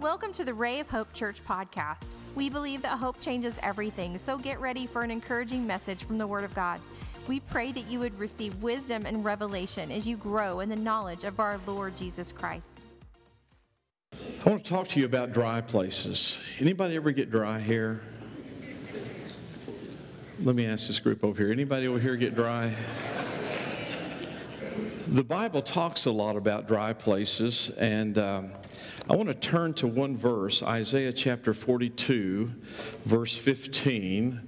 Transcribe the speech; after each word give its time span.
Welcome 0.00 0.34
to 0.34 0.44
the 0.44 0.52
Ray 0.52 0.78
of 0.80 0.90
Hope 0.90 1.10
Church 1.14 1.42
podcast. 1.42 2.04
We 2.34 2.50
believe 2.50 2.82
that 2.82 2.98
hope 2.98 3.18
changes 3.22 3.54
everything, 3.62 4.18
so 4.18 4.36
get 4.36 4.60
ready 4.60 4.86
for 4.86 5.00
an 5.00 5.10
encouraging 5.10 5.66
message 5.66 6.04
from 6.04 6.18
the 6.18 6.26
Word 6.26 6.44
of 6.44 6.54
God. 6.54 6.80
We 7.26 7.40
pray 7.40 7.72
that 7.72 7.86
you 7.86 7.98
would 8.00 8.16
receive 8.18 8.62
wisdom 8.62 9.06
and 9.06 9.24
revelation 9.24 9.90
as 9.90 10.06
you 10.06 10.18
grow 10.18 10.60
in 10.60 10.68
the 10.68 10.76
knowledge 10.76 11.24
of 11.24 11.40
our 11.40 11.58
Lord 11.66 11.96
Jesus 11.96 12.30
Christ. 12.30 12.78
I 14.12 14.50
want 14.50 14.64
to 14.64 14.70
talk 14.70 14.88
to 14.88 15.00
you 15.00 15.06
about 15.06 15.32
dry 15.32 15.62
places. 15.62 16.42
Anybody 16.60 16.96
ever 16.96 17.10
get 17.10 17.30
dry 17.30 17.58
here? 17.58 18.02
Let 20.42 20.54
me 20.54 20.66
ask 20.66 20.88
this 20.88 20.98
group 21.00 21.24
over 21.24 21.42
here. 21.42 21.50
Anybody 21.50 21.88
over 21.88 21.98
here 21.98 22.16
get 22.16 22.34
dry? 22.34 22.70
The 25.08 25.22
Bible 25.22 25.62
talks 25.62 26.06
a 26.06 26.10
lot 26.10 26.34
about 26.34 26.66
dry 26.66 26.92
places, 26.92 27.70
and 27.78 28.18
um, 28.18 28.50
I 29.08 29.14
want 29.14 29.28
to 29.28 29.36
turn 29.36 29.72
to 29.74 29.86
one 29.86 30.16
verse, 30.16 30.64
Isaiah 30.64 31.12
chapter 31.12 31.54
42, 31.54 32.50
verse 33.04 33.36
15. 33.36 34.40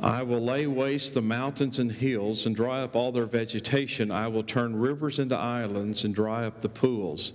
I 0.00 0.22
will 0.22 0.40
lay 0.40 0.66
waste 0.66 1.12
the 1.12 1.20
mountains 1.20 1.78
and 1.78 1.92
hills 1.92 2.46
and 2.46 2.56
dry 2.56 2.80
up 2.80 2.96
all 2.96 3.12
their 3.12 3.26
vegetation. 3.26 4.10
I 4.10 4.26
will 4.28 4.42
turn 4.42 4.74
rivers 4.74 5.18
into 5.18 5.36
islands 5.36 6.04
and 6.04 6.14
dry 6.14 6.46
up 6.46 6.62
the 6.62 6.70
pools. 6.70 7.34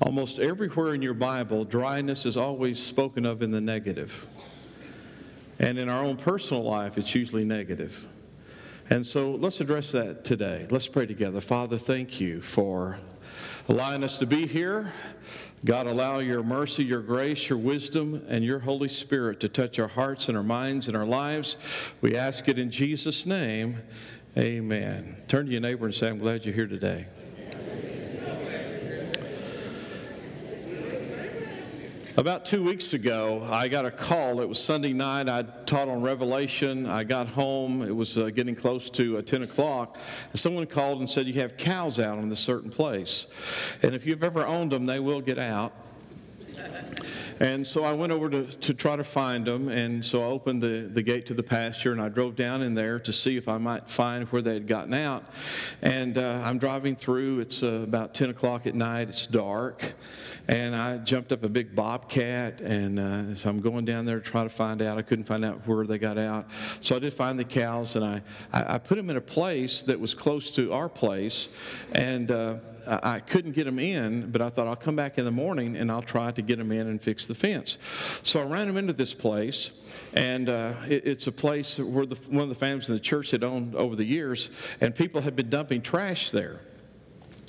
Almost 0.00 0.38
everywhere 0.38 0.94
in 0.94 1.02
your 1.02 1.12
Bible, 1.12 1.66
dryness 1.66 2.24
is 2.24 2.38
always 2.38 2.82
spoken 2.82 3.26
of 3.26 3.42
in 3.42 3.50
the 3.50 3.60
negative. 3.60 4.26
And 5.58 5.76
in 5.76 5.90
our 5.90 6.02
own 6.02 6.16
personal 6.16 6.62
life, 6.62 6.96
it's 6.96 7.14
usually 7.14 7.44
negative. 7.44 8.08
And 8.90 9.06
so 9.06 9.32
let's 9.32 9.60
address 9.60 9.92
that 9.92 10.24
today. 10.24 10.66
Let's 10.70 10.88
pray 10.88 11.04
together. 11.04 11.40
Father, 11.42 11.76
thank 11.76 12.20
you 12.20 12.40
for 12.40 12.98
allowing 13.68 14.02
us 14.02 14.18
to 14.18 14.26
be 14.26 14.46
here. 14.46 14.92
God, 15.64 15.86
allow 15.86 16.20
your 16.20 16.42
mercy, 16.42 16.84
your 16.84 17.02
grace, 17.02 17.50
your 17.50 17.58
wisdom, 17.58 18.24
and 18.28 18.42
your 18.42 18.60
Holy 18.60 18.88
Spirit 18.88 19.40
to 19.40 19.48
touch 19.48 19.78
our 19.78 19.88
hearts 19.88 20.28
and 20.28 20.38
our 20.38 20.42
minds 20.42 20.88
and 20.88 20.96
our 20.96 21.04
lives. 21.04 21.92
We 22.00 22.16
ask 22.16 22.48
it 22.48 22.58
in 22.58 22.70
Jesus' 22.70 23.26
name. 23.26 23.82
Amen. 24.38 25.16
Turn 25.26 25.46
to 25.46 25.52
your 25.52 25.60
neighbor 25.60 25.84
and 25.84 25.94
say, 25.94 26.08
I'm 26.08 26.18
glad 26.18 26.46
you're 26.46 26.54
here 26.54 26.66
today. 26.66 27.06
About 32.18 32.44
two 32.44 32.64
weeks 32.64 32.94
ago, 32.94 33.46
I 33.48 33.68
got 33.68 33.86
a 33.86 33.92
call. 33.92 34.40
It 34.40 34.48
was 34.48 34.60
Sunday 34.60 34.92
night. 34.92 35.28
I 35.28 35.42
taught 35.66 35.86
on 35.86 36.02
Revelation. 36.02 36.84
I 36.84 37.04
got 37.04 37.28
home. 37.28 37.80
It 37.80 37.94
was 37.94 38.18
uh, 38.18 38.30
getting 38.30 38.56
close 38.56 38.90
to 38.90 39.18
uh, 39.18 39.22
10 39.22 39.44
o'clock. 39.44 39.96
And 40.32 40.40
someone 40.40 40.66
called 40.66 40.98
and 40.98 41.08
said, 41.08 41.28
You 41.28 41.34
have 41.34 41.56
cows 41.56 42.00
out 42.00 42.18
in 42.18 42.28
this 42.28 42.40
certain 42.40 42.70
place. 42.70 43.28
And 43.84 43.94
if 43.94 44.04
you've 44.04 44.24
ever 44.24 44.44
owned 44.44 44.72
them, 44.72 44.84
they 44.84 44.98
will 44.98 45.20
get 45.20 45.38
out. 45.38 45.72
And 47.40 47.66
so 47.66 47.84
I 47.84 47.92
went 47.92 48.10
over 48.10 48.28
to, 48.30 48.44
to 48.44 48.74
try 48.74 48.96
to 48.96 49.04
find 49.04 49.46
them. 49.46 49.68
And 49.68 50.04
so 50.04 50.22
I 50.22 50.26
opened 50.26 50.62
the, 50.62 50.88
the 50.92 51.02
gate 51.02 51.26
to 51.26 51.34
the 51.34 51.42
pasture 51.42 51.92
and 51.92 52.00
I 52.00 52.08
drove 52.08 52.34
down 52.34 52.62
in 52.62 52.74
there 52.74 52.98
to 53.00 53.12
see 53.12 53.36
if 53.36 53.48
I 53.48 53.58
might 53.58 53.88
find 53.88 54.24
where 54.28 54.42
they 54.42 54.54
had 54.54 54.66
gotten 54.66 54.92
out. 54.92 55.24
And 55.80 56.18
uh, 56.18 56.42
I'm 56.44 56.58
driving 56.58 56.96
through. 56.96 57.40
It's 57.40 57.62
uh, 57.62 57.82
about 57.84 58.14
10 58.14 58.30
o'clock 58.30 58.66
at 58.66 58.74
night. 58.74 59.08
It's 59.08 59.26
dark. 59.26 59.94
And 60.48 60.74
I 60.74 60.98
jumped 60.98 61.30
up 61.30 61.44
a 61.44 61.48
big 61.48 61.76
bobcat. 61.76 62.60
And 62.60 62.98
uh, 62.98 63.34
so 63.36 63.50
I'm 63.50 63.60
going 63.60 63.84
down 63.84 64.04
there 64.04 64.18
to 64.18 64.24
try 64.24 64.42
to 64.42 64.50
find 64.50 64.82
out. 64.82 64.98
I 64.98 65.02
couldn't 65.02 65.26
find 65.26 65.44
out 65.44 65.66
where 65.66 65.86
they 65.86 65.98
got 65.98 66.18
out. 66.18 66.46
So 66.80 66.96
I 66.96 66.98
did 66.98 67.12
find 67.12 67.38
the 67.38 67.44
cows 67.44 67.94
and 67.94 68.04
I, 68.04 68.22
I, 68.52 68.74
I 68.74 68.78
put 68.78 68.96
them 68.96 69.10
in 69.10 69.16
a 69.16 69.20
place 69.20 69.84
that 69.84 70.00
was 70.00 70.12
close 70.12 70.50
to 70.52 70.72
our 70.72 70.88
place. 70.88 71.50
And 71.92 72.30
uh, 72.32 72.56
I 72.88 73.20
couldn't 73.20 73.52
get 73.52 73.64
them 73.64 73.78
in, 73.78 74.30
but 74.30 74.40
I 74.40 74.48
thought 74.48 74.66
I'll 74.66 74.76
come 74.76 74.96
back 74.96 75.18
in 75.18 75.24
the 75.26 75.30
morning 75.30 75.76
and 75.76 75.90
I'll 75.90 76.02
try 76.02 76.30
to 76.30 76.42
get 76.42 76.58
them 76.58 76.72
in 76.72 76.86
and 76.86 77.00
fix 77.00 77.26
the 77.28 77.34
fence. 77.34 77.78
So 78.22 78.40
I 78.40 78.44
ran 78.44 78.66
them 78.66 78.76
into 78.76 78.92
this 78.92 79.14
place, 79.14 79.70
and 80.12 80.48
uh, 80.48 80.72
it, 80.88 81.06
it's 81.06 81.26
a 81.26 81.32
place 81.32 81.78
where 81.78 82.06
the, 82.06 82.16
one 82.30 82.42
of 82.42 82.48
the 82.48 82.54
families 82.54 82.88
in 82.88 82.94
the 82.94 83.00
church 83.00 83.30
had 83.30 83.44
owned 83.44 83.74
over 83.74 83.94
the 83.94 84.04
years, 84.04 84.50
and 84.80 84.94
people 84.94 85.20
had 85.20 85.36
been 85.36 85.50
dumping 85.50 85.82
trash 85.82 86.30
there. 86.30 86.62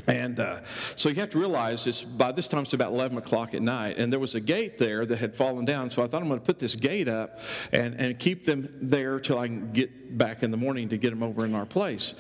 And 0.10 0.40
uh, 0.40 0.64
so 0.96 1.10
you 1.10 1.16
have 1.16 1.30
to 1.32 1.40
realize 1.40 1.86
it's 1.86 2.02
by 2.02 2.32
this 2.32 2.48
time 2.48 2.64
it's 2.64 2.74
about 2.74 2.92
11 2.92 3.20
o'clock 3.20 3.54
at 3.54 3.62
night, 3.62 3.98
and 4.00 4.12
there 4.12 4.20
was 4.20 4.34
a 4.34 4.40
gate 4.40 4.80
there 4.80 5.06
that 5.06 5.18
had 5.20 5.36
fallen 5.36 5.66
down. 5.66 5.92
So 5.92 6.04
I 6.04 6.08
thought 6.08 6.24
I'm 6.24 6.28
going 6.28 6.40
to 6.40 6.46
put 6.46 6.58
this 6.58 6.74
gate 6.74 7.08
up 7.08 7.40
and, 7.72 7.94
and 7.96 8.18
keep 8.18 8.44
them 8.44 8.68
there 8.82 9.20
till 9.20 9.38
I 9.38 9.48
can 9.48 9.72
get 9.72 10.18
back 10.18 10.42
in 10.42 10.50
the 10.50 10.58
morning 10.58 10.90
to 10.90 10.98
get 10.98 11.12
them 11.12 11.22
over 11.22 11.46
in 11.46 11.54
our 11.54 11.68
place. 11.68 12.16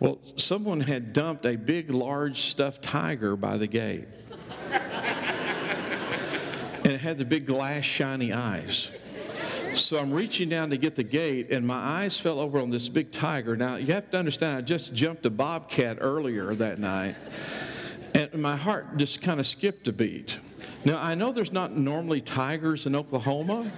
Well, 0.00 0.18
someone 0.36 0.80
had 0.80 1.12
dumped 1.12 1.44
a 1.44 1.56
big, 1.56 1.90
large 1.90 2.40
stuffed 2.40 2.82
tiger 2.82 3.36
by 3.36 3.58
the 3.58 3.66
gate, 3.66 4.06
and 6.84 6.92
it 6.92 7.00
had 7.00 7.18
the 7.18 7.24
big 7.24 7.46
glass, 7.46 7.84
shiny 7.84 8.32
eyes. 8.32 8.90
So 9.74 9.98
I'm 9.98 10.12
reaching 10.12 10.48
down 10.48 10.70
to 10.70 10.76
get 10.76 10.94
the 10.94 11.02
gate, 11.02 11.50
and 11.50 11.66
my 11.66 11.74
eyes 11.74 12.20
fell 12.20 12.38
over 12.38 12.60
on 12.60 12.70
this 12.70 12.88
big 12.88 13.10
tiger. 13.10 13.56
Now, 13.56 13.76
you 13.76 13.92
have 13.92 14.08
to 14.10 14.18
understand, 14.18 14.56
I 14.56 14.60
just 14.60 14.94
jumped 14.94 15.26
a 15.26 15.30
bobcat 15.30 15.98
earlier 16.00 16.54
that 16.54 16.78
night, 16.78 17.16
and 18.14 18.32
my 18.34 18.54
heart 18.54 18.96
just 18.98 19.22
kind 19.22 19.40
of 19.40 19.46
skipped 19.46 19.88
a 19.88 19.92
beat. 19.92 20.38
Now, 20.84 21.00
I 21.02 21.14
know 21.14 21.32
there's 21.32 21.52
not 21.52 21.76
normally 21.76 22.20
tigers 22.20 22.86
in 22.86 22.94
Oklahoma, 22.94 23.72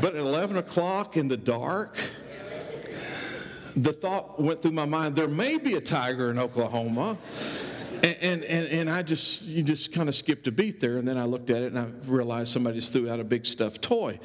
but 0.00 0.14
at 0.14 0.20
11 0.20 0.56
o'clock 0.56 1.16
in 1.16 1.28
the 1.28 1.36
dark, 1.36 1.96
the 3.76 3.92
thought 3.92 4.40
went 4.40 4.62
through 4.62 4.72
my 4.72 4.84
mind 4.84 5.14
there 5.14 5.28
may 5.28 5.58
be 5.58 5.74
a 5.74 5.80
tiger 5.80 6.30
in 6.30 6.38
Oklahoma. 6.38 7.18
And, 8.04 8.44
and, 8.44 8.68
and 8.68 8.90
I 8.90 9.02
just, 9.02 9.42
you 9.44 9.62
just 9.62 9.94
kind 9.94 10.10
of 10.10 10.14
skipped 10.14 10.46
a 10.46 10.52
beat 10.52 10.78
there. 10.78 10.98
And 10.98 11.08
then 11.08 11.16
I 11.16 11.24
looked 11.24 11.48
at 11.48 11.62
it 11.62 11.72
and 11.72 11.78
I 11.78 11.86
realized 12.06 12.52
somebody 12.52 12.78
just 12.78 12.92
threw 12.92 13.10
out 13.10 13.18
a 13.18 13.24
big 13.24 13.46
stuffed 13.46 13.80
toy. 13.80 14.20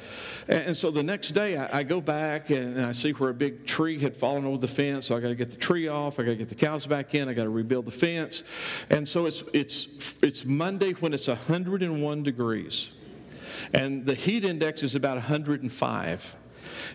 And, 0.48 0.66
and 0.66 0.76
so 0.76 0.90
the 0.90 1.02
next 1.02 1.30
day 1.30 1.56
I, 1.56 1.78
I 1.78 1.82
go 1.82 2.02
back 2.02 2.50
and, 2.50 2.76
and, 2.76 2.84
I 2.84 2.92
see 2.92 3.12
where 3.12 3.30
a 3.30 3.34
big 3.34 3.66
tree 3.66 3.98
had 3.98 4.14
fallen 4.14 4.44
over 4.44 4.58
the 4.58 4.68
fence. 4.68 5.06
So 5.06 5.16
I 5.16 5.20
got 5.20 5.28
to 5.28 5.34
get 5.34 5.48
the 5.48 5.56
tree 5.56 5.88
off. 5.88 6.20
I 6.20 6.24
got 6.24 6.32
to 6.32 6.36
get 6.36 6.48
the 6.48 6.54
cows 6.54 6.86
back 6.86 7.14
in. 7.14 7.26
I 7.26 7.32
got 7.32 7.44
to 7.44 7.50
rebuild 7.50 7.86
the 7.86 7.90
fence. 7.90 8.44
And 8.90 9.08
so 9.08 9.24
it's, 9.24 9.44
it's, 9.54 10.14
it's 10.22 10.44
Monday 10.44 10.92
when 10.92 11.14
it's 11.14 11.28
101 11.28 12.22
degrees. 12.22 12.92
And 13.72 14.04
the 14.04 14.14
heat 14.14 14.44
index 14.44 14.82
is 14.82 14.94
about 14.94 15.14
105 15.14 16.36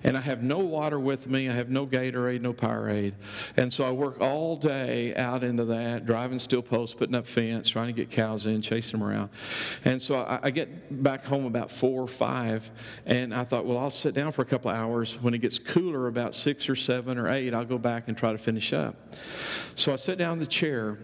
and 0.04 0.18
I 0.18 0.22
have 0.22 0.44
no 0.44 0.60
water 0.60 1.00
with 1.00 1.28
me. 1.28 1.50
I 1.50 1.54
have 1.54 1.70
no 1.70 1.86
Gatorade, 1.86 2.42
no 2.42 2.54
Powerade. 2.54 3.14
And 3.58 3.74
so 3.74 3.86
I 3.86 3.92
work 3.92 4.22
all 4.22 4.56
day 4.56 5.16
out 5.16 5.44
into 5.44 5.66
that, 5.66 6.06
driving 6.06 6.40
steel 6.40 6.62
posts, 6.62 6.96
putting 6.96 7.16
up 7.16 7.26
fence, 7.26 7.70
trying 7.70 7.88
to 7.88 7.94
get 7.94 8.10
cows 8.10 8.46
in, 8.46 8.62
chasing 8.62 9.00
them 9.00 9.08
around. 9.08 9.30
And 9.84 10.02
so 10.02 10.20
I, 10.22 10.40
I 10.44 10.50
get 10.52 11.04
back 11.04 11.26
home 11.26 11.46
about 11.46 11.72
four 11.72 12.02
or 12.02 12.08
five, 12.08 12.70
and 13.06 13.34
I 13.34 13.44
thought, 13.44 13.66
well, 13.66 13.78
I'll 13.78 13.92
sit 13.92 14.14
down 14.14 14.32
for 14.32 14.42
a 14.42 14.46
couple 14.46 14.72
hours. 14.72 15.22
When 15.22 15.34
it 15.34 15.40
gets 15.40 15.60
cooler, 15.60 16.08
about 16.08 16.36
six 16.36 16.70
or 16.70 16.76
seven 16.76 17.18
or 17.18 17.30
eight, 17.30 17.54
I'll 17.54 17.66
go 17.66 17.78
back 17.78 18.08
and 18.08 18.18
try 18.18 18.32
to 18.32 18.38
finish 18.38 18.74
up. 18.74 18.96
So 19.76 19.94
I 19.94 19.96
sit 19.98 20.18
down 20.18 20.34
in 20.34 20.40
the 20.40 20.46
chair, 20.46 20.98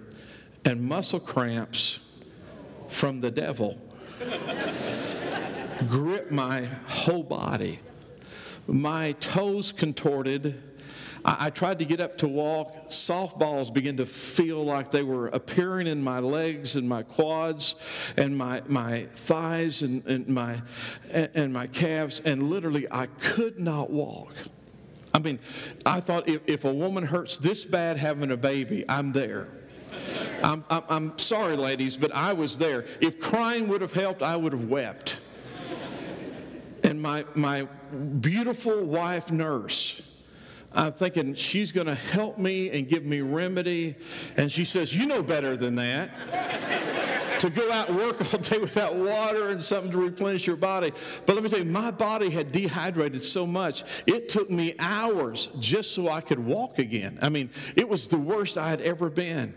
and 0.66 0.82
muscle 0.82 1.20
cramps 1.20 2.00
from 2.88 3.22
the 3.22 3.32
devil 3.32 3.78
grip 5.88 6.30
my 6.30 6.66
whole 6.88 7.24
body 7.24 7.80
my 8.68 9.14
toes 9.14 9.72
contorted. 9.72 10.62
I, 11.24 11.48
I, 11.48 11.50
tried 11.50 11.80
to 11.80 11.86
get 11.86 12.00
up 12.00 12.18
to 12.20 12.28
walk. 12.28 12.88
Softballs 12.88 13.74
began 13.74 13.98
to 13.98 14.06
feel 14.06 14.64
like 14.64 14.92
they 14.92 15.04
were 15.04 15.28
appearing 15.28 15.88
in 15.88 16.04
my 16.04 16.20
legs 16.20 16.76
and 16.76 16.88
my 16.88 17.04
quads 17.04 17.76
and 18.18 18.38
my, 18.38 18.62
my 18.68 19.04
thighs 19.04 19.82
and, 19.82 20.06
and, 20.06 20.28
my, 20.28 20.62
and, 21.12 21.54
my 21.54 21.68
calves. 21.68 22.22
And 22.22 22.50
literally, 22.50 22.88
I 22.90 23.08
could 23.20 23.60
not 23.60 23.90
walk. 23.90 24.34
I 25.14 25.20
mean, 25.20 25.40
I 25.86 26.00
thought 26.00 26.28
if, 26.30 26.42
if 26.48 26.66
a 26.66 26.74
woman 26.74 27.06
hurts 27.06 27.38
this 27.38 27.66
bad 27.66 27.98
having 27.98 28.32
a 28.32 28.38
baby, 28.38 28.86
I'm 28.88 29.12
there. 29.12 29.48
I'm, 30.42 30.64
I'm 30.70 31.18
sorry, 31.18 31.56
ladies, 31.56 31.98
but 31.98 32.14
I 32.14 32.34
was 32.34 32.58
there. 32.58 32.86
If 33.02 33.20
crying 33.20 33.68
would 33.68 33.82
have 33.82 33.94
helped, 33.94 34.22
I 34.22 34.36
would 34.36 34.54
have 34.54 34.66
wept. 34.66 35.20
And 36.92 37.02
my, 37.02 37.24
my 37.36 37.70
beautiful 38.20 38.84
wife 38.84 39.32
nurse, 39.32 40.02
I'm 40.74 40.92
thinking 40.92 41.36
she's 41.36 41.72
going 41.72 41.88
to 41.88 41.96
help 41.96 42.38
me 42.38 42.70
and 42.70 42.86
give 42.86 43.06
me 43.06 43.22
remedy. 43.22 43.96
And 44.36 44.52
she 44.52 44.66
says, 44.66 44.94
You 44.94 45.06
know 45.06 45.24
better 45.24 45.56
than 45.56 45.76
that. 45.76 47.40
to 47.40 47.50
go 47.50 47.72
out 47.72 47.88
and 47.88 47.98
work 47.98 48.34
all 48.34 48.42
day 48.42 48.58
without 48.58 48.96
water 48.96 49.52
and 49.52 49.64
something 49.64 49.90
to 49.92 50.00
replenish 50.00 50.46
your 50.46 50.58
body. 50.58 50.92
But 51.26 51.36
let 51.36 51.46
me 51.46 51.50
tell 51.50 51.60
you, 51.60 51.66
my 51.66 51.92
body 51.92 52.30
had 52.30 52.52
dehydrated 52.52 53.24
so 53.24 53.48
much, 53.48 53.86
it 54.06 54.28
took 54.28 54.50
me 54.50 54.76
hours 54.78 55.48
just 55.62 55.94
so 55.94 56.10
I 56.10 56.20
could 56.20 56.40
walk 56.40 56.78
again. 56.78 57.20
I 57.22 57.30
mean, 57.30 57.52
it 57.78 57.88
was 57.88 58.10
the 58.10 58.20
worst 58.20 58.58
I 58.58 58.70
had 58.70 58.82
ever 58.82 59.10
been. 59.10 59.56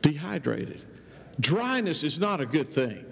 Dehydrated. 0.00 0.80
Dryness 1.38 2.02
is 2.02 2.18
not 2.18 2.40
a 2.40 2.46
good 2.46 2.70
thing. 2.70 3.04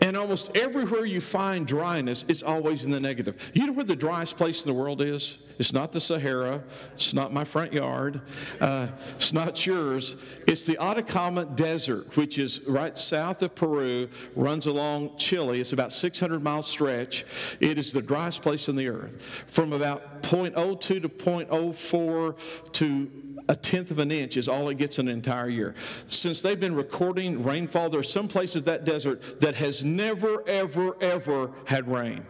And 0.00 0.16
almost 0.16 0.56
everywhere 0.56 1.04
you 1.04 1.20
find 1.20 1.66
dryness, 1.66 2.24
it's 2.28 2.42
always 2.42 2.84
in 2.84 2.90
the 2.90 3.00
negative. 3.00 3.50
You 3.54 3.66
know 3.66 3.72
where 3.72 3.84
the 3.84 3.96
driest 3.96 4.36
place 4.36 4.62
in 4.62 4.68
the 4.68 4.74
world 4.74 5.00
is? 5.00 5.42
It's 5.58 5.72
not 5.72 5.92
the 5.92 6.00
Sahara. 6.00 6.62
It's 6.94 7.14
not 7.14 7.32
my 7.32 7.44
front 7.44 7.72
yard. 7.72 8.20
Uh, 8.60 8.88
it's 9.14 9.32
not 9.32 9.64
yours. 9.66 10.16
It's 10.46 10.64
the 10.64 10.78
Atacama 10.78 11.46
Desert, 11.46 12.16
which 12.16 12.38
is 12.38 12.60
right 12.66 12.96
south 12.96 13.42
of 13.42 13.54
Peru, 13.54 14.08
runs 14.34 14.66
along 14.66 15.16
Chile. 15.16 15.60
It's 15.60 15.72
about 15.72 15.92
600 15.92 16.42
mile 16.42 16.62
stretch. 16.62 17.24
It 17.60 17.78
is 17.78 17.92
the 17.92 18.02
driest 18.02 18.42
place 18.42 18.68
on 18.68 18.76
the 18.76 18.88
earth. 18.88 19.44
From 19.46 19.72
about 19.72 20.22
0.02 20.22 20.80
to 20.80 21.08
0.04 21.08 22.72
to 22.72 23.10
a 23.48 23.54
tenth 23.54 23.90
of 23.90 23.98
an 23.98 24.10
inch 24.10 24.36
is 24.36 24.48
all 24.48 24.68
it 24.68 24.76
gets 24.76 24.98
an 24.98 25.08
entire 25.08 25.48
year. 25.48 25.74
Since 26.06 26.40
they've 26.40 26.58
been 26.58 26.74
recording 26.74 27.42
rainfall, 27.42 27.90
there 27.90 28.00
are 28.00 28.04
some 28.04 28.28
places 28.28 28.64
that 28.64 28.84
desert 28.84 29.40
that 29.40 29.54
has 29.56 29.84
never, 29.84 30.46
ever, 30.48 30.96
ever 31.00 31.50
had 31.64 31.88
rain. 31.88 32.24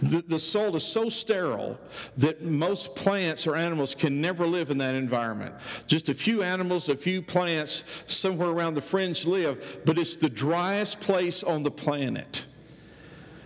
The, 0.00 0.22
the 0.22 0.38
soil 0.38 0.74
is 0.76 0.84
so 0.84 1.08
sterile 1.08 1.78
that 2.18 2.42
most 2.42 2.96
plants 2.96 3.46
or 3.46 3.56
animals 3.56 3.94
can 3.94 4.20
never 4.20 4.46
live 4.46 4.70
in 4.70 4.78
that 4.78 4.94
environment. 4.94 5.54
Just 5.86 6.08
a 6.08 6.14
few 6.14 6.42
animals, 6.42 6.88
a 6.88 6.96
few 6.96 7.20
plants 7.20 8.04
somewhere 8.06 8.48
around 8.48 8.74
the 8.74 8.80
fringe 8.80 9.26
live, 9.26 9.80
but 9.84 9.98
it's 9.98 10.16
the 10.16 10.30
driest 10.30 11.00
place 11.00 11.42
on 11.42 11.62
the 11.62 11.70
planet. 11.70 12.46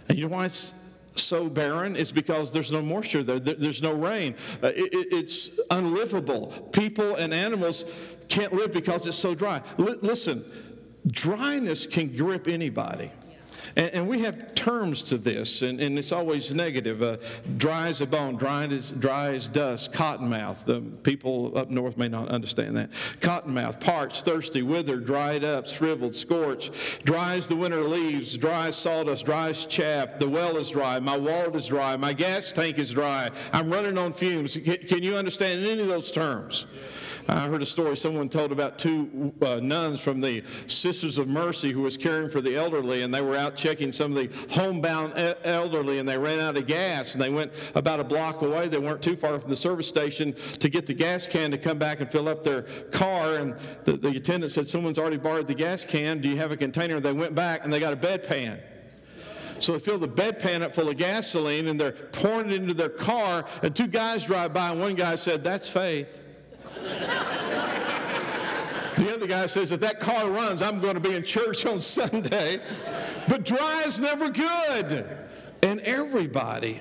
And 0.08 0.18
you 0.18 0.28
know 0.28 0.36
why 0.36 0.46
it's 0.46 0.74
so 1.22 1.48
barren 1.48 1.96
is 1.96 2.12
because 2.12 2.52
there's 2.52 2.72
no 2.72 2.82
moisture 2.82 3.22
there, 3.22 3.38
there's 3.38 3.82
no 3.82 3.92
rain. 3.92 4.34
Uh, 4.62 4.68
it, 4.68 4.92
it, 4.92 5.08
it's 5.12 5.60
unlivable. 5.70 6.48
People 6.72 7.16
and 7.16 7.32
animals 7.32 7.84
can't 8.28 8.52
live 8.52 8.72
because 8.72 9.06
it's 9.06 9.16
so 9.16 9.34
dry. 9.34 9.62
Listen, 9.76 10.44
dryness 11.06 11.86
can 11.86 12.14
grip 12.14 12.48
anybody. 12.48 13.10
And, 13.76 13.90
and, 13.90 14.08
we 14.08 14.20
have 14.20 14.54
terms 14.54 15.02
to 15.02 15.18
this, 15.18 15.62
and, 15.62 15.80
and 15.80 15.98
it's 15.98 16.12
always 16.12 16.52
negative. 16.52 17.02
Uh, 17.02 17.18
dry 17.56 17.88
as 17.88 18.00
a 18.00 18.06
bone, 18.06 18.36
dry 18.36 18.64
as, 18.64 18.90
dry 18.90 19.34
as 19.34 19.46
dust, 19.46 19.92
cottonmouth. 19.92 20.64
The 20.64 20.80
people 21.02 21.56
up 21.56 21.70
north 21.70 21.96
may 21.96 22.08
not 22.08 22.28
understand 22.28 22.76
that. 22.76 22.90
Cottonmouth, 23.20 23.80
parched, 23.80 24.24
thirsty, 24.24 24.62
withered, 24.62 25.06
dried 25.06 25.44
up, 25.44 25.66
shriveled, 25.66 26.14
scorched. 26.14 27.04
Dry 27.04 27.36
as 27.36 27.46
the 27.46 27.56
winter 27.56 27.82
leaves, 27.82 28.36
dry 28.36 28.68
as 28.68 28.76
sawdust, 28.76 29.24
dry 29.24 29.50
as 29.50 29.64
chaff. 29.64 30.18
The 30.18 30.28
well 30.28 30.56
is 30.56 30.70
dry, 30.70 30.98
my 30.98 31.16
water 31.16 31.56
is 31.56 31.68
dry, 31.68 31.96
my 31.96 32.12
gas 32.12 32.52
tank 32.52 32.78
is 32.78 32.90
dry. 32.90 33.30
I'm 33.52 33.70
running 33.70 33.98
on 33.98 34.12
fumes. 34.12 34.56
Can, 34.56 34.78
can 34.78 35.02
you 35.02 35.16
understand 35.16 35.64
any 35.64 35.80
of 35.82 35.88
those 35.88 36.10
terms? 36.10 36.66
I 37.30 37.48
heard 37.48 37.62
a 37.62 37.66
story 37.66 37.96
someone 37.96 38.28
told 38.28 38.50
about 38.50 38.76
two 38.78 39.32
uh, 39.40 39.60
nuns 39.62 40.00
from 40.00 40.20
the 40.20 40.42
Sisters 40.66 41.16
of 41.16 41.28
Mercy 41.28 41.70
who 41.70 41.82
was 41.82 41.96
caring 41.96 42.28
for 42.28 42.40
the 42.40 42.56
elderly, 42.56 43.02
and 43.02 43.14
they 43.14 43.20
were 43.20 43.36
out 43.36 43.56
checking 43.56 43.92
some 43.92 44.16
of 44.16 44.18
the 44.18 44.52
homebound 44.52 45.12
elderly, 45.44 46.00
and 46.00 46.08
they 46.08 46.18
ran 46.18 46.40
out 46.40 46.56
of 46.56 46.66
gas, 46.66 47.14
and 47.14 47.22
they 47.22 47.30
went 47.30 47.52
about 47.76 48.00
a 48.00 48.04
block 48.04 48.42
away. 48.42 48.66
They 48.66 48.78
weren't 48.78 49.00
too 49.00 49.14
far 49.14 49.38
from 49.38 49.48
the 49.48 49.56
service 49.56 49.88
station 49.88 50.34
to 50.58 50.68
get 50.68 50.86
the 50.86 50.94
gas 50.94 51.26
can 51.26 51.52
to 51.52 51.58
come 51.58 51.78
back 51.78 52.00
and 52.00 52.10
fill 52.10 52.28
up 52.28 52.42
their 52.42 52.62
car, 52.90 53.36
and 53.36 53.54
the, 53.84 53.92
the 53.92 54.16
attendant 54.16 54.50
said, 54.50 54.68
"Someone's 54.68 54.98
already 54.98 55.16
borrowed 55.18 55.46
the 55.46 55.54
gas 55.54 55.84
can. 55.84 56.18
Do 56.20 56.28
you 56.28 56.36
have 56.38 56.50
a 56.50 56.56
container?" 56.56 56.98
They 56.98 57.12
went 57.12 57.36
back, 57.36 57.64
and 57.64 57.72
they 57.72 57.78
got 57.78 57.92
a 57.92 57.96
bedpan. 57.96 58.60
So 59.60 59.74
they 59.74 59.78
fill 59.78 59.98
the 59.98 60.08
bedpan 60.08 60.62
up 60.62 60.74
full 60.74 60.88
of 60.88 60.96
gasoline 60.96 61.68
and 61.68 61.78
they're 61.78 61.92
pouring 61.92 62.50
it 62.50 62.54
into 62.54 62.72
their 62.72 62.88
car. 62.88 63.44
And 63.62 63.76
two 63.76 63.88
guys 63.88 64.24
drive 64.24 64.54
by, 64.54 64.70
and 64.70 64.80
one 64.80 64.94
guy 64.94 65.16
said, 65.16 65.44
That's 65.44 65.68
faith. 65.68 66.19
The 69.00 69.14
other 69.14 69.26
guy 69.26 69.46
says, 69.46 69.72
if 69.72 69.80
that 69.80 69.98
car 69.98 70.28
runs, 70.28 70.60
I'm 70.60 70.78
going 70.78 70.92
to 70.92 71.00
be 71.00 71.14
in 71.16 71.22
church 71.22 71.64
on 71.64 71.80
Sunday. 71.80 72.60
But 73.28 73.46
dry 73.46 73.84
is 73.86 73.98
never 73.98 74.28
good. 74.28 75.06
And 75.62 75.80
everybody 75.80 76.80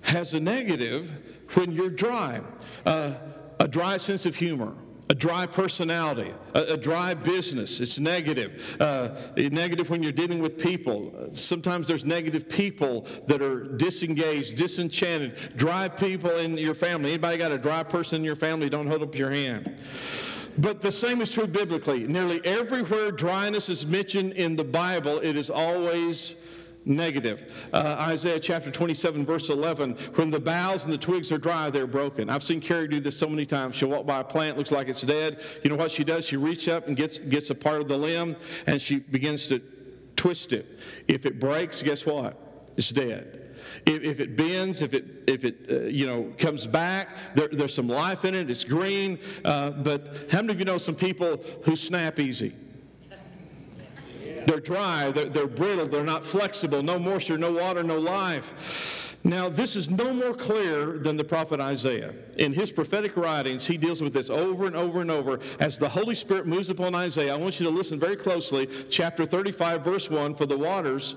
has 0.00 0.34
a 0.34 0.40
negative 0.40 1.08
when 1.54 1.70
you're 1.70 1.88
dry. 1.88 2.40
Uh, 2.84 3.14
a 3.60 3.68
dry 3.68 3.96
sense 3.96 4.26
of 4.26 4.34
humor, 4.34 4.74
a 5.08 5.14
dry 5.14 5.46
personality, 5.46 6.34
a, 6.52 6.62
a 6.72 6.76
dry 6.76 7.14
business. 7.14 7.78
It's 7.78 8.00
negative. 8.00 8.76
Uh, 8.80 9.10
negative 9.36 9.88
when 9.88 10.02
you're 10.02 10.10
dealing 10.10 10.40
with 10.40 10.58
people. 10.58 11.30
Sometimes 11.32 11.86
there's 11.86 12.04
negative 12.04 12.48
people 12.48 13.02
that 13.28 13.40
are 13.40 13.62
disengaged, 13.76 14.56
disenchanted. 14.56 15.38
Dry 15.54 15.88
people 15.88 16.32
in 16.38 16.58
your 16.58 16.74
family. 16.74 17.10
Anybody 17.10 17.38
got 17.38 17.52
a 17.52 17.58
dry 17.58 17.84
person 17.84 18.16
in 18.16 18.24
your 18.24 18.34
family? 18.34 18.68
Don't 18.68 18.88
hold 18.88 19.02
up 19.02 19.14
your 19.14 19.30
hand. 19.30 19.78
But 20.58 20.80
the 20.80 20.92
same 20.92 21.20
is 21.20 21.30
true 21.30 21.46
biblically. 21.46 22.06
Nearly 22.06 22.44
everywhere 22.44 23.10
dryness 23.10 23.68
is 23.68 23.86
mentioned 23.86 24.32
in 24.32 24.56
the 24.56 24.64
Bible, 24.64 25.18
it 25.18 25.36
is 25.36 25.50
always 25.50 26.36
negative. 26.86 27.68
Uh, 27.72 27.96
Isaiah 27.98 28.38
chapter 28.38 28.70
27, 28.70 29.26
verse 29.26 29.50
11 29.50 29.94
when 30.14 30.30
the 30.30 30.40
boughs 30.40 30.84
and 30.84 30.92
the 30.92 30.98
twigs 30.98 31.32
are 31.32 31.38
dry, 31.38 31.68
they're 31.68 31.86
broken. 31.86 32.30
I've 32.30 32.44
seen 32.44 32.60
Carrie 32.60 32.88
do 32.88 33.00
this 33.00 33.18
so 33.18 33.28
many 33.28 33.44
times. 33.44 33.74
She'll 33.74 33.88
walk 33.88 34.06
by 34.06 34.20
a 34.20 34.24
plant, 34.24 34.56
looks 34.56 34.70
like 34.70 34.88
it's 34.88 35.02
dead. 35.02 35.42
You 35.62 35.70
know 35.70 35.76
what 35.76 35.90
she 35.90 36.04
does? 36.04 36.26
She 36.26 36.36
reaches 36.36 36.68
up 36.68 36.86
and 36.86 36.96
gets, 36.96 37.18
gets 37.18 37.50
a 37.50 37.54
part 37.54 37.80
of 37.80 37.88
the 37.88 37.98
limb 37.98 38.36
and 38.66 38.80
she 38.80 39.00
begins 39.00 39.48
to 39.48 39.60
twist 40.14 40.52
it. 40.52 40.78
If 41.08 41.26
it 41.26 41.40
breaks, 41.40 41.82
guess 41.82 42.06
what? 42.06 42.40
It's 42.76 42.90
dead. 42.90 43.45
If, 43.84 44.02
if 44.02 44.20
it 44.20 44.36
bends, 44.36 44.82
if 44.82 44.94
it, 44.94 45.24
if 45.26 45.44
it 45.44 45.66
uh, 45.70 45.80
you 45.86 46.06
know, 46.06 46.32
comes 46.38 46.66
back, 46.66 47.16
there, 47.34 47.48
there's 47.48 47.74
some 47.74 47.88
life 47.88 48.24
in 48.24 48.34
it, 48.34 48.50
it's 48.50 48.64
green. 48.64 49.18
Uh, 49.44 49.70
but 49.70 50.26
how 50.30 50.40
many 50.40 50.52
of 50.52 50.58
you 50.58 50.64
know 50.64 50.78
some 50.78 50.94
people 50.94 51.40
who 51.64 51.76
snap 51.76 52.18
easy? 52.18 52.54
They're 54.46 54.60
dry, 54.60 55.10
they're, 55.10 55.28
they're 55.28 55.46
brittle, 55.48 55.86
they're 55.86 56.04
not 56.04 56.24
flexible, 56.24 56.82
no 56.82 56.98
moisture, 56.98 57.36
no 57.36 57.52
water, 57.52 57.82
no 57.82 57.98
life. 57.98 59.16
Now, 59.26 59.48
this 59.48 59.74
is 59.74 59.90
no 59.90 60.12
more 60.12 60.34
clear 60.34 60.98
than 60.98 61.16
the 61.16 61.24
prophet 61.24 61.58
Isaiah. 61.58 62.14
In 62.36 62.52
his 62.52 62.70
prophetic 62.70 63.16
writings, 63.16 63.66
he 63.66 63.76
deals 63.76 64.00
with 64.00 64.12
this 64.12 64.30
over 64.30 64.66
and 64.66 64.76
over 64.76 65.00
and 65.00 65.10
over. 65.10 65.40
As 65.58 65.78
the 65.78 65.88
Holy 65.88 66.14
Spirit 66.14 66.46
moves 66.46 66.70
upon 66.70 66.94
Isaiah, 66.94 67.34
I 67.34 67.36
want 67.36 67.58
you 67.58 67.66
to 67.66 67.72
listen 67.72 67.98
very 67.98 68.14
closely. 68.14 68.68
Chapter 68.88 69.24
35, 69.24 69.82
verse 69.82 70.08
1 70.08 70.36
For 70.36 70.46
the 70.46 70.56
waters 70.56 71.16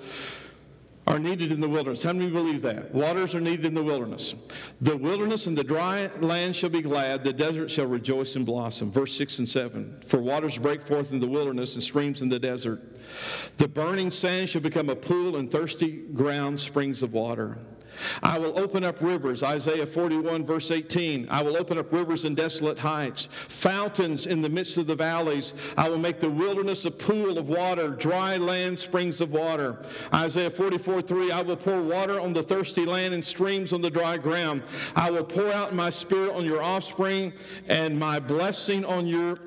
are 1.10 1.18
needed 1.18 1.52
in 1.52 1.60
the 1.60 1.68
wilderness. 1.68 2.04
How 2.04 2.14
many 2.14 2.30
believe 2.30 2.62
that? 2.62 2.94
Waters 2.94 3.34
are 3.34 3.42
needed 3.42 3.66
in 3.66 3.74
the 3.74 3.84
wilderness. 3.84 4.36
The 4.80 4.96
wilderness 4.96 5.48
and 5.48 5.58
the 5.58 5.64
dry 5.64 6.08
land 6.20 6.56
shall 6.56 6.70
be 6.70 6.84
glad, 6.84 7.24
the 7.24 7.34
desert 7.34 7.72
shall 7.72 7.88
rejoice 7.88 8.36
and 8.36 8.46
blossom. 8.46 8.92
Verse 8.92 9.18
6 9.18 9.40
and 9.40 9.50
7. 9.50 10.02
For 10.06 10.22
waters 10.22 10.60
break 10.60 10.84
forth 10.84 11.12
in 11.12 11.20
the 11.20 11.28
wilderness 11.28 11.74
and 11.74 11.84
streams 11.84 12.22
in 12.22 12.30
the 12.30 12.38
desert. 12.38 12.80
The 13.58 13.68
burning 13.68 14.12
sand 14.12 14.50
shall 14.50 14.62
become 14.62 14.90
a 14.90 14.96
pool 14.96 15.36
and 15.38 15.52
thirsty 15.52 16.04
ground 16.14 16.60
springs 16.60 17.02
of 17.02 17.14
water. 17.14 17.58
I 18.24 18.38
will 18.40 18.58
open 18.58 18.84
up 18.84 19.02
rivers, 19.02 19.44
Isaiah 19.44 19.86
41, 19.86 20.46
verse 20.46 20.72
18. 20.72 21.28
I 21.30 21.42
will 21.42 21.58
open 21.58 21.78
up 21.78 21.92
rivers 21.92 22.26
in 22.26 22.36
desolate 22.36 22.80
heights, 22.80 23.26
fountains 23.26 24.26
in 24.26 24.42
the 24.42 24.50
midst 24.50 24.78
of 24.78 24.88
the 24.88 24.96
valleys. 24.96 25.54
I 25.78 25.90
will 25.90 25.98
make 25.98 26.20
the 26.20 26.30
wilderness 26.30 26.86
a 26.86 26.92
pool 26.92 27.38
of 27.38 27.50
water, 27.50 27.90
dry 27.90 28.38
land 28.38 28.80
springs 28.80 29.22
of 29.22 29.32
water. 29.32 29.78
Isaiah 30.14 30.50
44, 30.50 31.02
3. 31.02 31.32
I 31.32 31.42
will 31.42 31.58
pour 31.58 31.82
water 31.82 32.20
on 32.20 32.34
the 32.34 32.44
thirsty 32.44 32.86
land 32.86 33.14
and 33.14 33.26
streams 33.26 33.74
on 33.74 33.82
the 33.82 33.90
dry 33.90 34.18
ground. 34.18 34.64
I 34.96 35.12
will 35.12 35.24
pour 35.24 35.52
out 35.52 35.74
my 35.74 35.90
spirit 35.90 36.34
on 36.36 36.46
your 36.46 36.62
offspring 36.62 37.34
and 37.68 38.00
my 38.00 38.20
blessing 38.20 38.86
on 38.86 39.08
your 39.08 39.40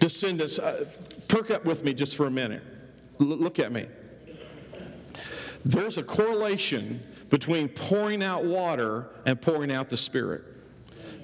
descendants. 0.00 0.58
Uh, 0.58 0.84
perk 1.28 1.50
up 1.50 1.64
with 1.64 1.84
me 1.84 1.94
just 1.94 2.16
for 2.16 2.26
a 2.26 2.30
minute. 2.30 2.62
L- 3.20 3.26
look 3.26 3.58
at 3.58 3.72
me. 3.72 3.86
There's 5.64 5.98
a 5.98 6.02
correlation 6.02 7.00
between 7.30 7.68
pouring 7.68 8.22
out 8.22 8.44
water 8.44 9.08
and 9.26 9.40
pouring 9.40 9.70
out 9.70 9.88
the 9.88 9.96
Spirit. 9.96 10.44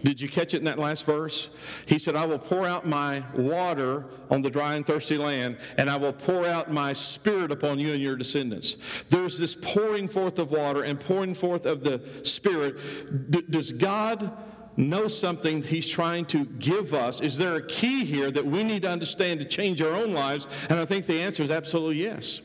Did 0.04 0.20
you 0.20 0.28
catch 0.28 0.52
it 0.52 0.58
in 0.58 0.64
that 0.64 0.78
last 0.78 1.06
verse? 1.06 1.48
He 1.86 1.98
said, 1.98 2.14
I 2.14 2.26
will 2.26 2.38
pour 2.38 2.66
out 2.66 2.86
my 2.86 3.24
water 3.34 4.04
on 4.30 4.42
the 4.42 4.50
dry 4.50 4.74
and 4.74 4.84
thirsty 4.84 5.16
land, 5.16 5.56
and 5.78 5.88
I 5.88 5.96
will 5.96 6.12
pour 6.12 6.46
out 6.46 6.70
my 6.70 6.92
spirit 6.92 7.50
upon 7.50 7.78
you 7.78 7.92
and 7.92 8.02
your 8.02 8.14
descendants. 8.14 9.04
There's 9.08 9.38
this 9.38 9.54
pouring 9.54 10.06
forth 10.08 10.38
of 10.38 10.50
water 10.50 10.82
and 10.82 11.00
pouring 11.00 11.34
forth 11.34 11.64
of 11.64 11.84
the 11.84 12.02
spirit. 12.22 13.30
D- 13.30 13.44
does 13.48 13.72
God 13.72 14.30
know 14.76 15.08
something 15.08 15.62
he's 15.62 15.88
trying 15.88 16.26
to 16.26 16.44
give 16.44 16.92
us? 16.92 17.22
Is 17.22 17.38
there 17.38 17.56
a 17.56 17.66
key 17.66 18.04
here 18.04 18.30
that 18.30 18.44
we 18.44 18.62
need 18.62 18.82
to 18.82 18.90
understand 18.90 19.40
to 19.40 19.46
change 19.46 19.80
our 19.80 19.94
own 19.94 20.12
lives? 20.12 20.46
And 20.68 20.78
I 20.78 20.84
think 20.84 21.06
the 21.06 21.20
answer 21.20 21.42
is 21.42 21.50
absolutely 21.50 22.02
yes. 22.02 22.40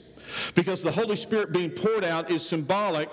Because 0.55 0.81
the 0.81 0.91
Holy 0.91 1.17
Spirit 1.17 1.51
being 1.51 1.71
poured 1.71 2.05
out 2.05 2.31
is 2.31 2.47
symbolic 2.47 3.09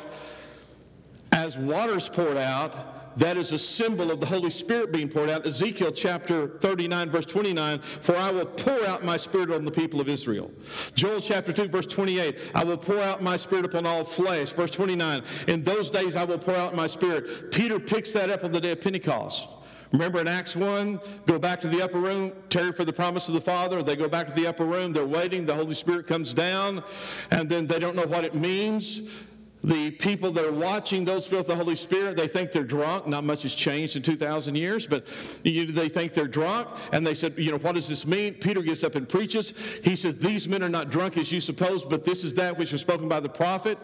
as 1.37 1.59
water's 1.59 2.09
poured 2.09 2.39
out, 2.39 3.19
that 3.19 3.37
is 3.37 3.53
a 3.53 3.59
symbol 3.59 4.11
of 4.11 4.21
the 4.21 4.27
Holy 4.27 4.49
Spirit 4.49 4.91
being 4.91 5.09
poured 5.09 5.29
out. 5.29 5.47
Ezekiel 5.47 5.93
chapter 5.93 6.49
39, 6.49 7.11
verse 7.11 7.27
29, 7.27 7.79
for 7.79 8.17
I 8.17 8.31
will 8.31 8.47
pour 8.47 8.87
out 8.87 9.05
my 9.05 9.19
spirit 9.19 9.51
on 9.51 9.65
the 9.65 9.71
people 9.71 10.01
of 10.01 10.09
Israel. 10.09 10.51
Joel 10.95 11.21
chapter 11.21 11.53
2, 11.53 11.69
verse 11.69 11.87
28, 11.87 12.53
I 12.55 12.65
will 12.65 12.79
pour 12.79 13.01
out 13.01 13.23
my 13.23 13.37
spirit 13.37 13.67
upon 13.67 13.85
all 13.85 14.03
flesh. 14.03 14.53
Verse 14.53 14.71
29, 14.71 15.23
in 15.47 15.63
those 15.63 15.91
days 15.91 16.17
I 16.17 16.25
will 16.25 16.39
pour 16.39 16.57
out 16.57 16.75
my 16.75 16.87
spirit. 16.87 17.51
Peter 17.53 17.79
picks 17.79 18.13
that 18.13 18.31
up 18.31 18.43
on 18.43 18.51
the 18.51 18.61
day 18.61 18.73
of 18.73 18.81
Pentecost 18.81 19.47
Remember 19.93 20.21
in 20.21 20.29
Acts 20.29 20.57
1, 20.57 21.01
go 21.27 21.39
back 21.39 21.61
to 21.61 21.69
the 21.69 21.81
upper 21.81 21.99
room, 21.99 22.33
tarry 22.49 22.73
for 22.73 22.85
the 22.85 22.93
promise 22.93 23.29
of 23.29 23.35
the 23.35 23.41
Father. 23.41 23.83
They 23.83 23.95
go 23.95 24.09
back 24.09 24.27
to 24.27 24.35
the 24.35 24.47
upper 24.47 24.65
room, 24.65 24.93
they're 24.93 25.07
waiting, 25.07 25.47
the 25.47 25.55
Holy 25.55 25.75
Spirit 25.75 26.07
comes 26.07 26.35
down, 26.35 26.83
and 27.31 27.49
then 27.49 27.67
they 27.67 27.79
don't 27.79 27.95
know 27.95 28.07
what 28.07 28.25
it 28.25 28.35
means. 28.35 29.25
The 29.65 29.91
people 29.91 30.31
that 30.33 30.45
are 30.45 30.53
watching 30.53 31.05
those 31.05 31.27
filled 31.27 31.41
with 31.41 31.49
the 31.49 31.57
Holy 31.57 31.75
Spirit, 31.75 32.17
they 32.17 32.29
think 32.29 32.53
they're 32.53 32.63
drunk. 32.63 33.07
Not 33.07 33.25
much 33.25 33.43
has 33.43 33.55
changed 33.55 33.97
in 33.97 34.03
2,000 34.03 34.55
years, 34.55 34.87
but 34.87 35.07
you, 35.45 35.67
they 35.67 35.89
think 35.89 36.13
they're 36.13 36.29
drunk. 36.29 36.69
And 36.93 37.07
they 37.07 37.15
said, 37.15 37.35
You 37.37 37.53
know, 37.53 37.59
what 37.59 37.75
does 37.75 37.89
this 37.89 38.07
mean? 38.07 38.35
Peter 38.35 38.63
gets 38.63 38.85
up 38.85 38.95
and 38.95 39.09
preaches. 39.09 39.51
He 39.83 39.97
says, 39.97 40.19
These 40.19 40.47
men 40.47 40.63
are 40.63 40.69
not 40.69 40.91
drunk 40.91 41.17
as 41.17 41.33
you 41.33 41.41
suppose, 41.41 41.85
but 41.85 42.05
this 42.05 42.23
is 42.23 42.35
that 42.35 42.57
which 42.57 42.73
was 42.73 42.83
spoken 42.83 43.09
by 43.09 43.19
the 43.19 43.29
prophet. 43.29 43.79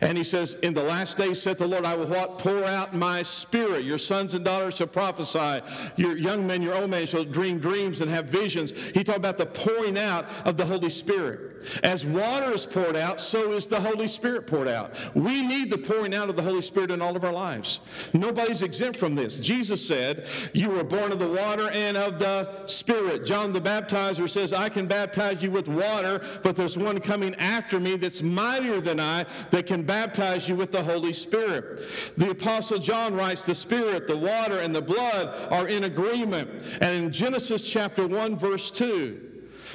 And 0.00 0.16
he 0.16 0.24
says, 0.24 0.54
In 0.62 0.72
the 0.72 0.82
last 0.82 1.18
days, 1.18 1.40
saith 1.40 1.58
the 1.58 1.66
Lord, 1.66 1.84
I 1.84 1.94
will 1.94 2.06
what? 2.06 2.38
Pour 2.38 2.64
out 2.64 2.94
my 2.94 3.22
spirit. 3.22 3.84
Your 3.84 3.98
sons 3.98 4.34
and 4.34 4.44
daughters 4.44 4.76
shall 4.76 4.86
prophesy. 4.86 5.60
Your 5.96 6.16
young 6.16 6.46
men, 6.46 6.62
your 6.62 6.74
old 6.74 6.90
men 6.90 7.06
shall 7.06 7.24
dream 7.24 7.58
dreams 7.58 8.00
and 8.00 8.10
have 8.10 8.26
visions. 8.26 8.72
He 8.90 9.04
talked 9.04 9.18
about 9.18 9.38
the 9.38 9.46
pouring 9.46 9.98
out 9.98 10.26
of 10.44 10.56
the 10.56 10.64
Holy 10.64 10.90
Spirit. 10.90 11.50
As 11.82 12.06
water 12.06 12.52
is 12.52 12.64
poured 12.66 12.96
out, 12.96 13.20
so 13.20 13.52
is 13.52 13.66
the 13.66 13.80
Holy 13.80 14.08
Spirit 14.08 14.46
poured 14.46 14.68
out. 14.68 14.94
We 15.14 15.46
need 15.46 15.70
the 15.70 15.78
pouring 15.78 16.14
out 16.14 16.28
of 16.28 16.36
the 16.36 16.42
Holy 16.42 16.62
Spirit 16.62 16.90
in 16.90 17.02
all 17.02 17.16
of 17.16 17.24
our 17.24 17.32
lives. 17.32 17.80
Nobody's 18.12 18.62
exempt 18.62 18.98
from 18.98 19.14
this. 19.14 19.38
Jesus 19.38 19.86
said, 19.86 20.26
You 20.52 20.70
were 20.70 20.84
born 20.84 21.12
of 21.12 21.18
the 21.18 21.28
water 21.28 21.70
and 21.70 21.96
of 21.96 22.18
the 22.18 22.66
Spirit. 22.66 23.24
John 23.26 23.52
the 23.52 23.60
Baptizer 23.60 24.28
says, 24.28 24.52
I 24.52 24.68
can 24.68 24.86
baptize 24.86 25.42
you 25.42 25.50
with 25.50 25.68
water, 25.68 26.24
but 26.42 26.56
there's 26.56 26.78
one 26.78 27.00
coming 27.00 27.34
after 27.36 27.80
me 27.80 27.96
that's 27.96 28.22
mightier 28.22 28.80
than 28.80 29.00
I 29.00 29.26
that 29.50 29.66
can 29.66 29.82
baptize 29.82 30.48
you 30.48 30.56
with 30.56 30.72
the 30.72 30.82
Holy 30.82 31.12
Spirit. 31.12 31.86
The 32.16 32.30
Apostle 32.30 32.78
John 32.78 33.14
writes, 33.14 33.44
The 33.44 33.54
Spirit, 33.54 34.06
the 34.06 34.16
water, 34.16 34.60
and 34.60 34.74
the 34.74 34.82
blood 34.82 35.34
are 35.50 35.68
in 35.68 35.84
agreement. 35.84 36.50
And 36.80 37.04
in 37.04 37.12
Genesis 37.12 37.68
chapter 37.70 38.06
1, 38.06 38.36
verse 38.36 38.70
2, 38.70 39.28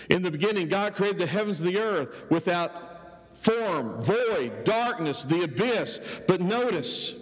in 0.10 0.22
the 0.22 0.32
beginning, 0.32 0.68
God 0.68 0.96
created 0.96 1.20
the 1.20 1.26
heavens 1.26 1.62
and 1.62 1.70
the 1.70 1.80
earth 1.80 2.26
without 2.30 2.95
form, 3.36 4.00
void, 4.00 4.64
darkness, 4.64 5.24
the 5.24 5.44
abyss. 5.44 6.22
But 6.28 6.42
notice, 6.42 7.22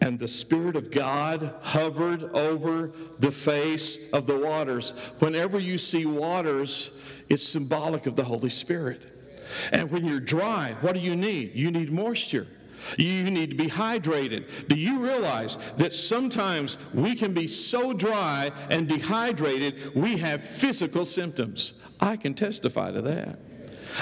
and 0.00 0.18
the 0.18 0.28
Spirit 0.28 0.76
of 0.76 0.90
God 0.90 1.54
hovered 1.60 2.22
over 2.34 2.92
the 3.18 3.32
face 3.32 4.10
of 4.12 4.26
the 4.26 4.38
waters. 4.38 4.92
Whenever 5.18 5.58
you 5.58 5.76
see 5.76 6.06
waters, 6.06 6.90
it's 7.28 7.42
symbolic 7.42 8.06
of 8.06 8.14
the 8.14 8.24
Holy 8.24 8.50
Spirit. 8.50 9.02
And 9.72 9.90
when 9.90 10.04
you're 10.04 10.20
dry, 10.20 10.76
what 10.82 10.94
do 10.94 11.00
you 11.00 11.16
need? 11.16 11.52
You 11.54 11.70
need 11.70 11.90
moisture. 11.90 12.46
You 12.96 13.24
need 13.24 13.50
to 13.50 13.56
be 13.56 13.66
hydrated. 13.66 14.68
Do 14.68 14.76
you 14.76 15.00
realize 15.00 15.58
that 15.78 15.92
sometimes 15.92 16.78
we 16.94 17.14
can 17.16 17.34
be 17.34 17.48
so 17.48 17.92
dry 17.92 18.52
and 18.70 18.86
dehydrated, 18.86 19.94
we 19.96 20.16
have 20.18 20.42
physical 20.42 21.04
symptoms? 21.04 21.74
I 22.00 22.16
can 22.16 22.34
testify 22.34 22.92
to 22.92 23.02
that. 23.02 23.38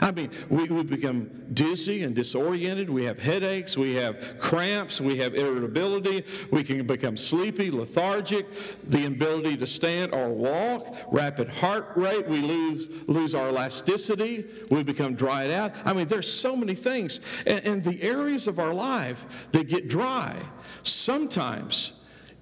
I 0.03 0.11
mean, 0.11 0.31
we, 0.49 0.65
we 0.65 0.83
become 0.83 1.31
dizzy 1.53 2.03
and 2.03 2.15
disoriented. 2.15 2.91
We 2.91 3.05
have 3.05 3.19
headaches. 3.19 3.77
We 3.77 3.95
have 3.95 4.39
cramps. 4.39 5.01
We 5.01 5.17
have 5.19 5.35
irritability. 5.35 6.25
We 6.51 6.63
can 6.63 6.87
become 6.87 7.17
sleepy, 7.17 7.71
lethargic, 7.71 8.47
the 8.85 9.07
ability 9.07 9.57
to 9.59 9.67
stand 9.67 10.13
or 10.15 10.29
walk, 10.29 10.97
rapid 11.11 11.49
heart 11.49 11.93
rate. 11.97 12.27
We 12.29 12.41
lose, 12.41 12.89
lose 13.09 13.35
our 13.35 13.49
elasticity. 13.49 14.45
We 14.71 14.83
become 14.83 15.15
dried 15.15 15.51
out. 15.51 15.73
I 15.85 15.93
mean, 15.93 16.09
there's 16.09 16.33
so 16.33 16.57
many 16.57 16.75
things. 16.75 17.21
And, 17.47 17.65
and 17.65 17.85
the 17.85 18.03
areas 18.03 18.47
of 18.47 18.59
our 18.59 18.75
life 18.75 19.49
that 19.53 19.69
get 19.69 19.89
dry, 19.89 20.37
sometimes 20.83 21.93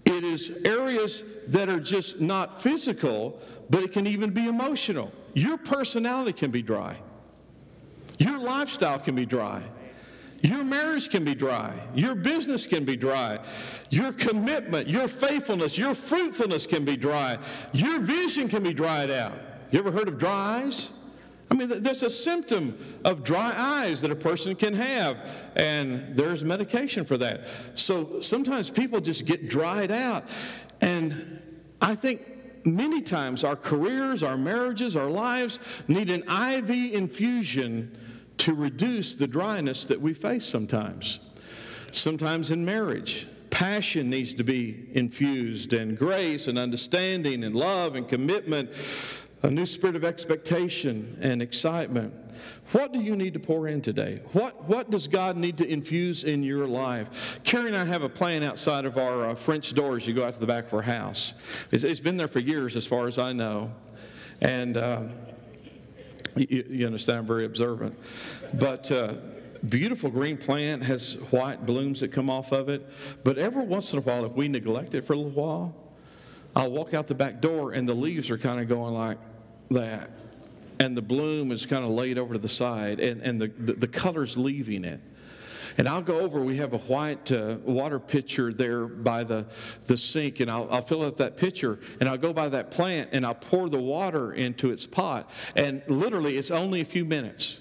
it 0.04 0.24
is 0.24 0.62
areas 0.64 1.24
that 1.48 1.68
are 1.68 1.80
just 1.80 2.20
not 2.20 2.60
physical, 2.60 3.40
but 3.70 3.82
it 3.82 3.92
can 3.92 4.06
even 4.06 4.30
be 4.30 4.46
emotional. 4.48 5.12
Your 5.34 5.56
personality 5.56 6.32
can 6.32 6.50
be 6.50 6.62
dry. 6.62 6.96
Lifestyle 8.44 8.98
can 8.98 9.14
be 9.14 9.26
dry. 9.26 9.62
Your 10.42 10.62
marriage 10.62 11.08
can 11.08 11.24
be 11.24 11.34
dry. 11.34 11.72
Your 11.94 12.14
business 12.14 12.66
can 12.66 12.84
be 12.84 12.96
dry. 12.96 13.38
Your 13.88 14.12
commitment, 14.12 14.88
your 14.88 15.08
faithfulness, 15.08 15.78
your 15.78 15.94
fruitfulness 15.94 16.66
can 16.66 16.84
be 16.84 16.98
dry. 16.98 17.38
Your 17.72 17.98
vision 18.00 18.48
can 18.48 18.62
be 18.62 18.74
dried 18.74 19.10
out. 19.10 19.32
You 19.70 19.78
ever 19.78 19.90
heard 19.90 20.06
of 20.06 20.18
dry 20.18 20.62
eyes? 20.62 20.92
I 21.50 21.54
mean, 21.54 21.82
that's 21.82 22.02
a 22.02 22.10
symptom 22.10 22.76
of 23.04 23.24
dry 23.24 23.54
eyes 23.56 24.00
that 24.02 24.10
a 24.10 24.16
person 24.16 24.54
can 24.54 24.74
have, 24.74 25.30
and 25.56 26.14
there's 26.16 26.42
medication 26.44 27.04
for 27.04 27.16
that. 27.18 27.46
So 27.74 28.20
sometimes 28.20 28.70
people 28.70 29.00
just 29.00 29.24
get 29.24 29.48
dried 29.48 29.90
out. 29.90 30.24
And 30.80 31.40
I 31.80 31.94
think 31.94 32.22
many 32.66 33.00
times 33.00 33.44
our 33.44 33.56
careers, 33.56 34.22
our 34.22 34.36
marriages, 34.36 34.96
our 34.96 35.08
lives 35.08 35.58
need 35.88 36.10
an 36.10 36.22
IV 36.28 36.94
infusion 36.94 37.96
to 38.44 38.52
reduce 38.52 39.14
the 39.14 39.26
dryness 39.26 39.86
that 39.86 39.98
we 39.98 40.12
face 40.12 40.44
sometimes. 40.44 41.18
Sometimes 41.92 42.50
in 42.50 42.62
marriage, 42.62 43.26
passion 43.48 44.10
needs 44.10 44.34
to 44.34 44.44
be 44.44 44.90
infused, 44.92 45.72
and 45.72 45.98
grace 45.98 46.46
and 46.46 46.58
understanding 46.58 47.42
and 47.42 47.56
love 47.56 47.94
and 47.94 48.06
commitment, 48.06 48.70
a 49.42 49.50
new 49.50 49.64
spirit 49.64 49.96
of 49.96 50.04
expectation 50.04 51.16
and 51.22 51.40
excitement. 51.40 52.12
What 52.72 52.92
do 52.92 53.00
you 53.00 53.16
need 53.16 53.32
to 53.32 53.40
pour 53.40 53.66
in 53.66 53.80
today? 53.80 54.20
What, 54.32 54.64
what 54.64 54.90
does 54.90 55.08
God 55.08 55.38
need 55.38 55.56
to 55.58 55.66
infuse 55.66 56.24
in 56.24 56.42
your 56.42 56.66
life? 56.66 57.40
Carrie 57.44 57.68
and 57.68 57.76
I 57.76 57.86
have 57.86 58.02
a 58.02 58.10
plan 58.10 58.42
outside 58.42 58.84
of 58.84 58.98
our 58.98 59.30
uh, 59.30 59.34
French 59.34 59.72
doors. 59.72 60.06
You 60.06 60.12
go 60.12 60.26
out 60.26 60.34
to 60.34 60.40
the 60.40 60.46
back 60.46 60.66
of 60.66 60.74
our 60.74 60.82
house. 60.82 61.32
It's, 61.70 61.82
it's 61.82 62.00
been 62.00 62.18
there 62.18 62.28
for 62.28 62.40
years, 62.40 62.76
as 62.76 62.86
far 62.86 63.06
as 63.06 63.18
I 63.18 63.32
know. 63.32 63.72
And 64.42 64.76
uh, 64.76 65.04
you, 66.48 66.64
you, 66.68 66.86
understand, 66.86 67.26
very 67.26 67.44
observant. 67.44 67.98
But 68.54 68.90
uh, 68.90 69.14
beautiful 69.68 70.10
green 70.10 70.36
plant 70.36 70.84
has 70.84 71.14
white 71.30 71.64
blooms 71.64 72.00
that 72.00 72.08
come 72.08 72.30
off 72.30 72.52
of 72.52 72.68
it. 72.68 72.88
But 73.24 73.38
every 73.38 73.64
once 73.64 73.92
in 73.92 73.98
a 73.98 74.02
while, 74.02 74.24
if 74.24 74.32
we 74.32 74.48
neglect 74.48 74.94
it 74.94 75.02
for 75.02 75.12
a 75.12 75.16
little 75.16 75.32
while, 75.32 75.74
I'll 76.56 76.70
walk 76.70 76.94
out 76.94 77.06
the 77.06 77.14
back 77.14 77.40
door 77.40 77.72
and 77.72 77.88
the 77.88 77.94
leaves 77.94 78.30
are 78.30 78.38
kind 78.38 78.60
of 78.60 78.68
going 78.68 78.94
like 78.94 79.18
that. 79.70 80.10
And 80.80 80.96
the 80.96 81.02
bloom 81.02 81.52
is 81.52 81.66
kind 81.66 81.84
of 81.84 81.90
laid 81.90 82.18
over 82.18 82.34
to 82.34 82.38
the 82.38 82.48
side, 82.48 82.98
and, 82.98 83.22
and 83.22 83.40
the, 83.40 83.46
the, 83.46 83.74
the 83.74 83.88
color's 83.88 84.36
leaving 84.36 84.84
it. 84.84 85.00
And 85.76 85.88
I'll 85.88 86.02
go 86.02 86.20
over, 86.20 86.40
we 86.40 86.56
have 86.58 86.72
a 86.72 86.78
white 86.78 87.32
uh, 87.32 87.56
water 87.64 87.98
pitcher 87.98 88.52
there 88.52 88.86
by 88.86 89.24
the, 89.24 89.46
the 89.86 89.96
sink, 89.96 90.40
and 90.40 90.50
I'll, 90.50 90.68
I'll 90.70 90.82
fill 90.82 91.02
up 91.02 91.16
that 91.16 91.36
pitcher, 91.36 91.78
and 92.00 92.08
I'll 92.08 92.18
go 92.18 92.32
by 92.32 92.48
that 92.50 92.70
plant, 92.70 93.10
and 93.12 93.26
I'll 93.26 93.34
pour 93.34 93.68
the 93.68 93.80
water 93.80 94.32
into 94.32 94.70
its 94.70 94.86
pot. 94.86 95.30
And 95.56 95.82
literally, 95.88 96.36
it's 96.36 96.50
only 96.50 96.80
a 96.80 96.84
few 96.84 97.04
minutes. 97.04 97.60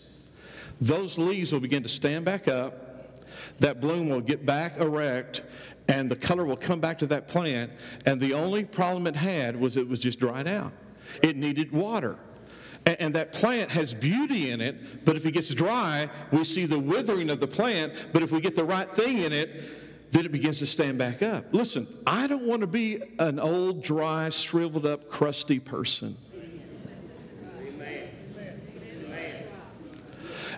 Those 0.80 1.18
leaves 1.18 1.54
will 1.54 1.60
begin 1.60 1.84
to 1.84 1.90
stand 1.90 2.26
back 2.26 2.48
up, 2.48 3.26
that 3.60 3.80
bloom 3.80 4.10
will 4.10 4.22
get 4.22 4.46
back 4.46 4.80
erect, 4.80 5.44
and 5.88 6.10
the 6.10 6.16
color 6.16 6.46
will 6.46 6.58
come 6.58 6.80
back 6.80 7.00
to 7.00 7.08
that 7.08 7.28
plant. 7.28 7.72
And 8.06 8.20
the 8.20 8.34
only 8.34 8.64
problem 8.66 9.08
it 9.08 9.16
had 9.16 9.60
was 9.60 9.78
it 9.78 9.88
was 9.88 10.00
just 10.00 10.20
dried 10.20 10.48
out, 10.48 10.72
it 11.22 11.36
needed 11.36 11.72
water. 11.72 12.18
And, 12.86 13.00
and 13.00 13.16
that 13.16 13.32
plant 13.32 13.72
has 13.72 13.94
beauty 13.94 14.52
in 14.52 14.62
it, 14.62 15.06
but 15.06 15.16
if 15.16 15.26
it 15.26 15.32
gets 15.32 15.54
dry, 15.54 16.10
we 16.32 16.44
see 16.44 16.66
the 16.66 16.80
withering 16.80 17.30
of 17.30 17.40
the 17.40 17.48
plant. 17.48 18.08
But 18.12 18.22
if 18.22 18.32
we 18.32 18.42
get 18.42 18.56
the 18.56 18.64
right 18.64 18.90
thing 18.90 19.20
in 19.20 19.32
it, 19.32 20.12
then 20.12 20.26
it 20.26 20.32
begins 20.32 20.60
to 20.60 20.66
stand 20.66 20.98
back 20.98 21.24
up. 21.24 21.46
Listen, 21.54 21.88
I 22.06 22.28
don't 22.28 22.48
want 22.48 22.62
to 22.62 22.68
be 22.68 23.02
an 23.18 23.40
old, 23.40 23.84
dry, 23.84 24.30
shriveled 24.30 24.86
up, 24.86 25.10
crusty 25.10 25.60
person. 25.60 26.18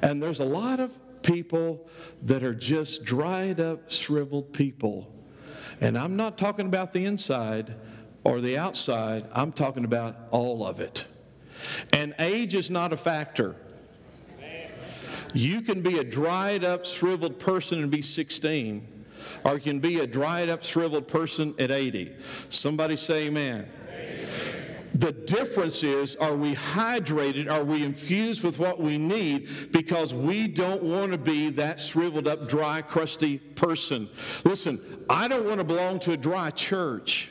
And 0.01 0.21
there's 0.21 0.39
a 0.39 0.45
lot 0.45 0.79
of 0.79 0.97
people 1.23 1.87
that 2.23 2.43
are 2.43 2.53
just 2.53 3.05
dried 3.05 3.59
up, 3.59 3.89
shriveled 3.89 4.53
people. 4.53 5.11
And 5.81 5.97
I'm 5.97 6.15
not 6.15 6.37
talking 6.37 6.67
about 6.67 6.93
the 6.93 7.05
inside 7.05 7.73
or 8.23 8.41
the 8.41 8.57
outside, 8.57 9.25
I'm 9.33 9.51
talking 9.51 9.85
about 9.85 10.15
all 10.31 10.65
of 10.65 10.79
it. 10.79 11.05
And 11.93 12.13
age 12.19 12.55
is 12.55 12.69
not 12.69 12.93
a 12.93 12.97
factor. 12.97 13.55
You 15.33 15.61
can 15.61 15.81
be 15.81 15.99
a 15.99 16.03
dried 16.03 16.63
up, 16.63 16.85
shriveled 16.85 17.39
person 17.39 17.81
and 17.81 17.91
be 17.91 18.01
16, 18.01 18.87
or 19.43 19.55
you 19.55 19.59
can 19.59 19.79
be 19.79 19.99
a 19.99 20.07
dried 20.07 20.49
up, 20.49 20.63
shriveled 20.63 21.09
person 21.09 21.53
at 21.59 21.71
80. 21.71 22.15
Somebody 22.49 22.95
say 22.95 23.27
amen. 23.27 23.67
The 24.95 25.11
difference 25.11 25.83
is 25.83 26.15
are 26.15 26.35
we 26.35 26.55
hydrated? 26.55 27.51
Are 27.51 27.65
we 27.65 27.83
infused 27.83 28.45
with 28.45 28.59
what 28.59 28.79
we 28.79 28.97
need? 28.97 29.49
Because 29.73 30.13
we 30.13 30.47
don't 30.47 30.83
want 30.83 31.11
to 31.11 31.17
be 31.17 31.49
that 31.49 31.81
shriveled 31.81 32.29
up, 32.29 32.47
dry, 32.47 32.81
crusty 32.81 33.37
person. 33.37 34.07
Listen, 34.45 34.79
I 35.09 35.27
don't 35.27 35.45
want 35.45 35.57
to 35.57 35.65
belong 35.65 35.99
to 35.99 36.13
a 36.13 36.17
dry 36.17 36.49
church. 36.49 37.29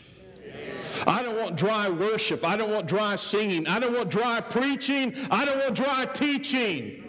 I 1.07 1.23
don't 1.23 1.37
want 1.37 1.57
dry 1.57 1.89
worship. 1.89 2.45
I 2.45 2.57
don't 2.57 2.73
want 2.73 2.87
dry 2.87 3.17
singing. 3.17 3.67
I 3.67 3.79
don't 3.79 3.95
want 3.95 4.11
dry 4.11 4.41
preaching. 4.41 5.15
I 5.31 5.45
don't 5.45 5.59
want 5.59 5.75
dry 5.75 6.07
teaching. 6.07 7.05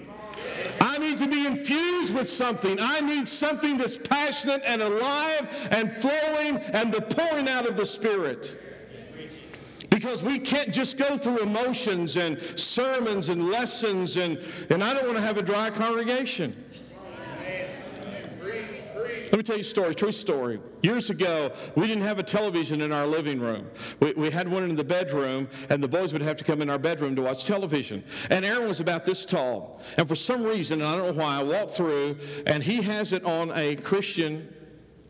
I 0.82 0.98
need 0.98 1.18
to 1.20 1.28
be 1.28 1.46
infused 1.46 2.14
with 2.14 2.30
something. 2.30 2.78
I 2.80 3.02
need 3.02 3.28
something 3.28 3.78
that's 3.78 3.98
passionate 3.98 4.62
and 4.66 4.82
alive 4.82 5.68
and 5.72 5.92
flowing 5.92 6.58
and 6.58 6.94
the 6.94 7.02
pouring 7.02 7.48
out 7.48 7.68
of 7.68 7.78
the 7.78 7.86
Spirit. 7.86 8.60
Because 9.90 10.22
we 10.22 10.40
can't 10.40 10.74
just 10.74 10.98
go 10.98 11.18
through 11.18 11.40
emotions 11.40 12.18
and 12.18 12.42
sermons 12.42 13.30
and 13.30 13.50
lessons, 13.50 14.18
and, 14.18 14.38
and 14.70 14.84
I 14.84 14.94
don't 14.94 15.06
want 15.06 15.16
to 15.16 15.24
have 15.24 15.38
a 15.38 15.42
dry 15.42 15.70
congregation. 15.70 16.65
Let 19.32 19.38
me 19.38 19.44
tell 19.44 19.56
you 19.56 19.62
a 19.62 19.64
story, 19.64 19.96
true 19.96 20.12
story. 20.12 20.60
Years 20.82 21.10
ago, 21.10 21.52
we 21.76 21.88
didn't 21.88 22.04
have 22.04 22.20
a 22.20 22.24
television 22.24 22.82
in 22.82 22.92
our 22.92 23.08
living 23.08 23.40
room. 23.40 23.68
We, 24.00 24.14
we 24.14 24.30
had 24.30 24.48
one 24.48 24.64
in 24.64 24.76
the 24.76 24.84
bedroom, 24.84 25.48
and 25.70 25.82
the 25.82 25.88
boys 25.88 26.14
would 26.14 26.22
have 26.22 26.38
to 26.38 26.44
come 26.44 26.62
in 26.62 26.70
our 26.70 26.78
bedroom 26.78 27.16
to 27.16 27.22
watch 27.22 27.46
television. 27.46 28.04
And 28.30 28.46
Aaron 28.46 28.68
was 28.68 28.80
about 28.80 29.06
this 29.06 29.26
tall. 29.26 29.82
And 29.98 30.08
for 30.08 30.16
some 30.16 30.44
reason, 30.44 30.82
and 30.82 30.90
I 30.90 30.96
don't 30.96 31.16
know 31.16 31.24
why, 31.24 31.40
I 31.40 31.44
walked 31.44 31.72
through, 31.72 32.18
and 32.46 32.62
he 32.62 32.82
has 32.84 33.14
it 33.14 33.24
on 33.26 33.52
a 33.56 33.76
Christian 33.76 34.54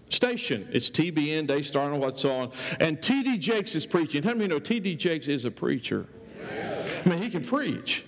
station. 0.09 0.67
It's 0.71 0.89
TBN, 0.89 1.47
Daystar, 1.47 1.87
I 1.87 1.91
don't 1.91 1.99
what's 1.99 2.25
on. 2.25 2.51
And 2.79 3.01
T.D. 3.01 3.37
Jakes 3.37 3.75
is 3.75 3.85
preaching. 3.85 4.23
How 4.23 4.33
many 4.33 4.47
know 4.47 4.59
T.D. 4.59 4.95
Jakes 4.95 5.27
is 5.27 5.45
a 5.45 5.51
preacher? 5.51 6.05
I 7.05 7.09
mean, 7.09 7.21
he 7.21 7.29
can 7.29 7.43
preach. 7.43 8.05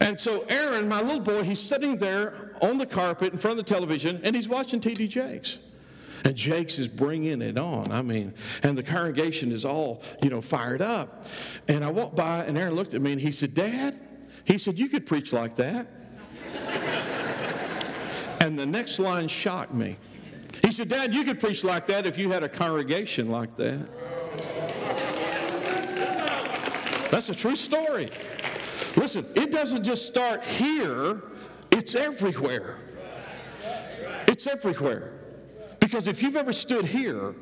And 0.00 0.18
so 0.18 0.44
Aaron, 0.48 0.88
my 0.88 1.00
little 1.00 1.20
boy, 1.20 1.42
he's 1.42 1.60
sitting 1.60 1.96
there 1.96 2.47
on 2.62 2.78
the 2.78 2.86
carpet 2.86 3.32
in 3.32 3.38
front 3.38 3.58
of 3.58 3.64
the 3.64 3.74
television, 3.74 4.20
and 4.22 4.34
he's 4.34 4.48
watching 4.48 4.80
T.D. 4.80 5.08
Jakes. 5.08 5.58
And 6.24 6.34
Jakes 6.34 6.78
is 6.78 6.88
bringing 6.88 7.42
it 7.42 7.58
on. 7.58 7.92
I 7.92 8.02
mean, 8.02 8.34
and 8.62 8.76
the 8.76 8.82
congregation 8.82 9.52
is 9.52 9.64
all, 9.64 10.02
you 10.22 10.30
know, 10.30 10.40
fired 10.40 10.82
up. 10.82 11.26
And 11.68 11.84
I 11.84 11.90
walked 11.90 12.16
by, 12.16 12.44
and 12.44 12.58
Aaron 12.58 12.74
looked 12.74 12.94
at 12.94 13.00
me, 13.00 13.12
and 13.12 13.20
he 13.20 13.30
said, 13.30 13.54
Dad, 13.54 13.98
he 14.44 14.58
said, 14.58 14.78
you 14.78 14.88
could 14.88 15.06
preach 15.06 15.32
like 15.32 15.54
that. 15.56 15.86
and 18.40 18.58
the 18.58 18.66
next 18.66 18.98
line 18.98 19.28
shocked 19.28 19.74
me. 19.74 19.96
He 20.64 20.72
said, 20.72 20.88
Dad, 20.88 21.14
you 21.14 21.24
could 21.24 21.38
preach 21.38 21.62
like 21.64 21.86
that 21.86 22.06
if 22.06 22.18
you 22.18 22.30
had 22.30 22.42
a 22.42 22.48
congregation 22.48 23.30
like 23.30 23.56
that. 23.56 23.88
That's 27.10 27.28
a 27.28 27.34
true 27.34 27.56
story. 27.56 28.10
Listen, 28.96 29.24
it 29.34 29.50
doesn't 29.50 29.84
just 29.84 30.06
start 30.06 30.42
here, 30.44 31.22
it's 31.78 31.94
everywhere. 31.94 32.76
It's 34.26 34.46
everywhere. 34.48 35.12
Because 35.78 36.08
if 36.08 36.22
you've 36.22 36.36
ever 36.36 36.52
stood 36.52 36.84
here 36.84 37.34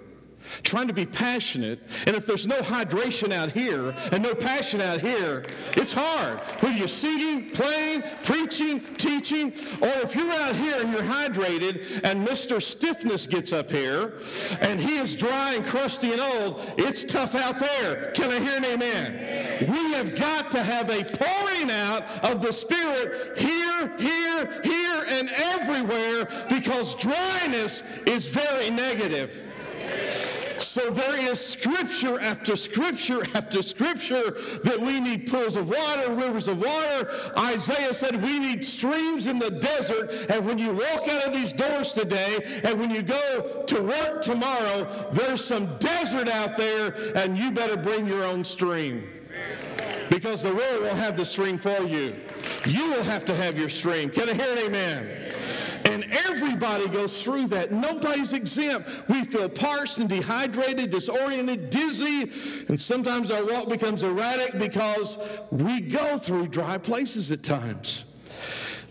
trying 0.62 0.88
to 0.88 0.95
be 0.95 1.07
passionate, 1.07 1.79
and 2.07 2.17
if 2.17 2.26
there's 2.26 2.47
no 2.47 2.59
hydration 2.61 3.33
out 3.33 3.50
here 3.50 3.95
and 4.12 4.23
no 4.23 4.35
passion 4.35 4.81
out 4.81 5.00
here, 5.00 5.45
it's 5.76 5.93
hard. 5.93 6.38
Whether 6.61 6.79
you're 6.79 6.88
singing, 6.88 7.50
playing, 7.50 8.03
preaching, 8.23 8.81
teaching, 8.97 9.53
or 9.81 9.93
if 10.03 10.15
you're 10.15 10.33
out 10.33 10.57
here 10.57 10.81
and 10.81 10.93
you're 10.93 11.03
hydrated 11.03 12.00
and 12.05 12.26
Mr. 12.26 12.61
Stiffness 12.61 13.26
gets 13.26 13.53
up 13.53 13.71
here 13.71 14.15
and 14.61 14.81
he 14.81 14.99
is 14.99 15.17
dry 15.17 15.55
and 15.55 15.65
crusty 15.65 16.12
and 16.12 16.21
old, 16.21 16.62
it's 16.79 17.05
tough 17.05 17.35
out 17.35 17.59
there. 17.59 18.12
Can 18.12 18.31
I 18.31 18.41
hear 18.41 18.57
an 18.57 18.65
amen? 18.65 19.71
We 19.71 19.93
have 19.95 20.17
got 20.17 20.50
to 20.53 20.62
have 20.62 20.91
a 20.91 21.05
pouring 21.05 21.71
out 21.71 22.03
of 22.25 22.43
the 22.43 22.53
Spirit 22.53 23.38
here, 23.38 23.97
here, 23.99 24.61
here, 24.62 25.05
and 25.09 25.31
everywhere 25.31 26.29
because 26.49 26.95
dryness 26.95 27.83
is 28.07 28.29
very 28.29 28.71
negative. 28.71 29.43
So 30.76 30.90
there 30.90 31.16
is 31.16 31.40
scripture 31.40 32.21
after 32.21 32.54
scripture 32.54 33.23
after 33.35 33.62
scripture 33.62 34.33
that 34.62 34.78
we 34.78 35.00
need 35.00 35.26
pools 35.26 35.56
of 35.56 35.71
water, 35.71 36.12
rivers 36.12 36.49
of 36.49 36.59
water. 36.59 37.33
Isaiah 37.38 37.95
said 37.95 38.23
we 38.23 38.38
need 38.38 38.62
streams 38.62 39.26
in 39.26 39.38
the 39.38 39.50
desert. 39.52 40.30
And 40.30 40.45
when 40.45 40.59
you 40.59 40.73
walk 40.73 41.09
out 41.09 41.28
of 41.28 41.33
these 41.33 41.54
doors 41.54 41.95
today 41.95 42.61
and 42.62 42.78
when 42.78 42.90
you 42.90 43.00
go 43.00 43.64
to 43.66 43.83
work 43.83 44.21
tomorrow, 44.21 45.09
there's 45.12 45.42
some 45.42 45.78
desert 45.78 46.28
out 46.28 46.59
there 46.59 46.95
and 47.16 47.38
you 47.38 47.50
better 47.52 47.78
bring 47.78 48.06
your 48.06 48.25
own 48.25 48.45
stream. 48.45 49.09
Because 50.11 50.42
the 50.42 50.54
world 50.54 50.83
will 50.83 50.95
have 50.95 51.16
the 51.16 51.25
stream 51.25 51.56
for 51.56 51.85
you. 51.85 52.16
You 52.66 52.90
will 52.90 53.04
have 53.04 53.25
to 53.25 53.35
have 53.35 53.56
your 53.56 53.71
stream. 53.71 54.11
Can 54.11 54.28
I 54.28 54.35
hear 54.35 54.52
an 54.52 54.59
amen? 54.59 55.25
And 55.97 56.05
everybody 56.29 56.87
goes 56.91 57.23
through 57.23 57.47
that. 57.47 57.73
Nobody's 57.73 58.35
exempt. 58.35 59.09
We 59.09 59.25
feel 59.25 59.49
parched 59.49 59.97
and 59.97 60.11
dehydrated, 60.11 60.91
disoriented, 60.91 61.71
dizzy, 61.71 62.31
and 62.69 62.79
sometimes 62.79 63.31
our 63.31 63.43
walk 63.47 63.71
becomes 63.71 64.03
erratic 64.03 64.59
because 64.59 65.17
we 65.50 65.81
go 65.81 66.19
through 66.19 66.49
dry 66.49 66.76
places 66.76 67.33
at 67.33 67.43
times. 67.43 68.05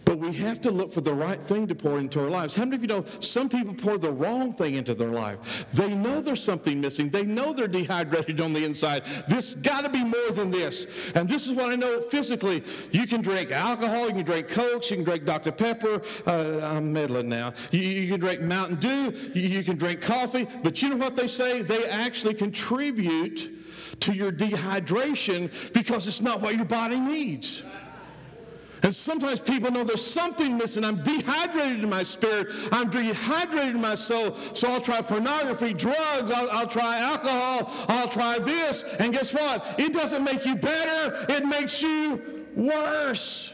But 0.06 0.20
we 0.20 0.32
have 0.34 0.62
to 0.62 0.72
look 0.72 0.94
for 0.94 1.02
the 1.02 1.14
right 1.14 1.40
thing 1.40 1.68
to 1.68 1.76
pour 1.76 1.98
into 1.98 2.22
our 2.22 2.30
lives. 2.30 2.56
How 2.56 2.64
many 2.64 2.76
of 2.76 2.82
you 2.84 2.88
know 2.88 3.06
some 3.20 3.50
people 3.50 3.74
pour 3.74 3.98
the 3.98 4.12
wrong 4.12 4.54
thing 4.54 4.76
into 4.76 4.94
their 4.94 5.10
life? 5.10 5.66
They 5.74 5.94
know 5.96 6.22
there's 6.22 6.44
something 6.44 6.80
missing. 6.80 7.10
They 7.10 7.24
know 7.24 7.54
they're 7.54 7.68
dehydrated 7.68 8.40
on 8.40 8.54
the 8.54 8.64
inside. 8.64 9.04
This 9.28 9.56
got 9.56 9.84
to 9.84 9.90
be 9.90 10.04
more 10.04 10.32
than 10.32 10.52
this. 10.52 11.12
And 11.16 11.28
this 11.28 11.48
is 11.48 11.54
what 11.54 11.72
I 11.72 11.76
know 11.76 12.02
physically. 12.02 12.64
You 12.92 13.08
can 13.08 13.22
drink 13.22 13.52
alcohol, 13.52 14.08
you 14.08 14.14
can 14.14 14.24
drink 14.24 14.50
Coke, 14.50 14.90
you 14.92 14.98
can 14.98 15.06
drink 15.06 15.26
Dr. 15.26 15.52
Pepper. 15.52 16.02
Uh, 16.28 16.62
I'm 16.64 16.94
meddling 16.94 17.28
now. 17.28 17.54
You, 17.72 17.80
you, 17.80 18.12
can 18.12 18.20
drink 18.20 18.42
Mountain 18.42 18.76
Dew, 18.76 19.12
you, 19.34 19.42
you 19.42 19.64
can 19.64 19.76
drink 19.76 20.02
coffee. 20.02 20.48
But 20.62 20.82
you 20.82 20.90
know 20.90 20.98
what 20.98 21.16
they 21.16 21.28
say? 21.28 21.64
They 21.64 21.86
actually 21.86 22.36
contribute 22.36 23.50
to 24.02 24.14
your 24.14 24.32
dehydration 24.32 25.74
because 25.74 26.08
it's 26.08 26.22
not 26.22 26.42
what 26.42 26.56
your 26.56 26.66
body 26.66 27.00
needs. 27.00 27.64
And 28.84 28.96
sometimes 28.96 29.40
people 29.40 29.72
know 29.72 29.84
there's 29.84 30.06
something 30.06 30.58
missing. 30.58 30.84
I'm 30.84 31.02
dehydrated 31.02 31.84
in 31.84 31.90
my 31.90 32.04
spirit. 32.04 32.48
I'm 32.72 32.90
dehydrated 32.90 33.76
in 33.76 33.82
my 33.82 33.96
soul. 33.96 34.36
So 34.54 34.70
I'll 34.70 34.82
try 34.82 35.02
pornography, 35.02 35.74
drugs, 35.74 36.32
I'll, 36.32 36.50
I'll 36.52 36.68
try 36.68 37.00
alcohol, 37.00 37.72
I'll 37.88 38.08
try 38.08 38.40
this. 38.40 38.84
And 39.00 39.14
guess 39.14 39.34
what? 39.34 39.80
It 39.80 39.94
doesn't 39.94 40.24
make 40.24 40.46
you 40.46 40.56
better, 40.56 41.26
it 41.30 41.46
makes 41.46 41.82
you 41.82 42.46
worse. 42.56 43.52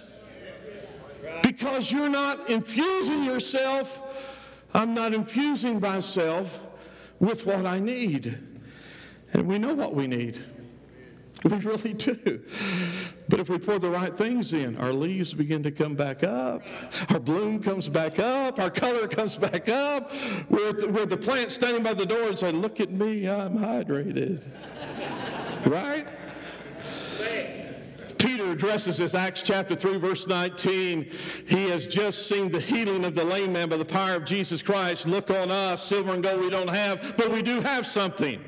Because 1.43 1.91
you're 1.91 2.09
not 2.09 2.49
infusing 2.49 3.23
yourself. 3.23 4.07
I'm 4.73 4.93
not 4.93 5.13
infusing 5.13 5.79
myself 5.79 6.61
with 7.19 7.45
what 7.45 7.65
I 7.65 7.79
need. 7.79 8.37
And 9.33 9.47
we 9.47 9.59
know 9.59 9.73
what 9.73 9.93
we 9.93 10.07
need. 10.07 10.43
We 11.43 11.57
really 11.57 11.93
do. 11.93 12.41
But 13.27 13.39
if 13.39 13.49
we 13.49 13.57
pour 13.57 13.79
the 13.79 13.89
right 13.89 14.15
things 14.15 14.53
in, 14.53 14.77
our 14.77 14.91
leaves 14.91 15.33
begin 15.33 15.63
to 15.63 15.71
come 15.71 15.95
back 15.95 16.23
up, 16.23 16.61
our 17.09 17.19
bloom 17.19 17.59
comes 17.63 17.89
back 17.89 18.19
up, 18.19 18.59
our 18.59 18.69
color 18.69 19.07
comes 19.07 19.37
back 19.37 19.69
up. 19.69 20.11
We're, 20.49 20.73
the, 20.73 20.89
we're 20.89 21.05
the 21.05 21.17
plant 21.17 21.51
standing 21.51 21.81
by 21.81 21.93
the 21.93 22.05
door 22.05 22.27
and 22.27 22.37
say, 22.37 22.51
Look 22.51 22.79
at 22.79 22.91
me, 22.91 23.27
I'm 23.27 23.57
hydrated. 23.57 24.43
right? 25.65 26.07
Peter 28.17 28.51
addresses 28.51 28.97
this, 28.97 29.15
Acts 29.15 29.41
chapter 29.41 29.75
3, 29.75 29.97
verse 29.97 30.27
19. 30.27 31.09
He 31.47 31.69
has 31.69 31.87
just 31.87 32.27
seen 32.27 32.51
the 32.51 32.59
healing 32.59 33.03
of 33.03 33.15
the 33.15 33.23
lame 33.23 33.53
man 33.53 33.69
by 33.69 33.77
the 33.77 33.85
power 33.85 34.15
of 34.15 34.25
Jesus 34.25 34.61
Christ. 34.61 35.07
Look 35.07 35.31
on 35.31 35.49
us, 35.49 35.83
silver 35.83 36.13
and 36.13 36.23
gold 36.23 36.39
we 36.39 36.51
don't 36.51 36.69
have, 36.69 37.15
but 37.17 37.31
we 37.31 37.41
do 37.41 37.61
have 37.61 37.87
something. 37.87 38.43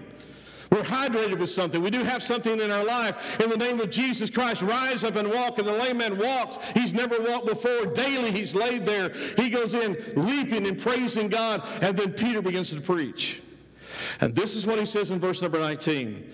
We're 0.73 0.81
hydrated 0.81 1.37
with 1.37 1.51
something. 1.51 1.83
We 1.83 1.91
do 1.91 2.03
have 2.03 2.23
something 2.23 2.59
in 2.59 2.71
our 2.71 2.83
life. 2.83 3.39
In 3.39 3.51
the 3.51 3.57
name 3.57 3.79
of 3.79 3.91
Jesus 3.91 4.31
Christ, 4.31 4.63
rise 4.63 5.03
up 5.03 5.15
and 5.15 5.29
walk. 5.29 5.59
And 5.59 5.67
the 5.67 5.71
lame 5.73 5.97
man 5.97 6.17
walks. 6.17 6.57
He's 6.71 6.95
never 6.95 7.21
walked 7.21 7.45
before. 7.45 7.85
Daily 7.85 8.31
he's 8.31 8.55
laid 8.55 8.83
there. 8.83 9.13
He 9.37 9.51
goes 9.51 9.75
in 9.75 9.95
leaping 10.15 10.65
and 10.65 10.79
praising 10.79 11.29
God. 11.29 11.63
And 11.83 11.95
then 11.95 12.11
Peter 12.11 12.41
begins 12.41 12.73
to 12.73 12.81
preach. 12.81 13.39
And 14.19 14.33
this 14.33 14.55
is 14.55 14.65
what 14.65 14.79
he 14.79 14.85
says 14.87 15.11
in 15.11 15.19
verse 15.19 15.43
number 15.43 15.59
19. 15.59 16.27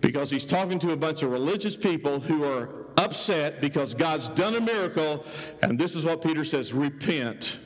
Because 0.00 0.28
he's 0.28 0.44
talking 0.44 0.80
to 0.80 0.90
a 0.90 0.96
bunch 0.96 1.22
of 1.22 1.30
religious 1.30 1.76
people 1.76 2.18
who 2.18 2.42
are 2.42 2.68
upset 2.96 3.60
because 3.60 3.94
God's 3.94 4.28
done 4.30 4.56
a 4.56 4.60
miracle. 4.60 5.24
And 5.62 5.78
this 5.78 5.94
is 5.94 6.04
what 6.04 6.20
Peter 6.20 6.44
says 6.44 6.72
repent 6.72 7.60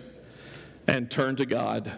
and 0.87 1.11
turn 1.11 1.37
to 1.37 1.47
God 1.47 1.91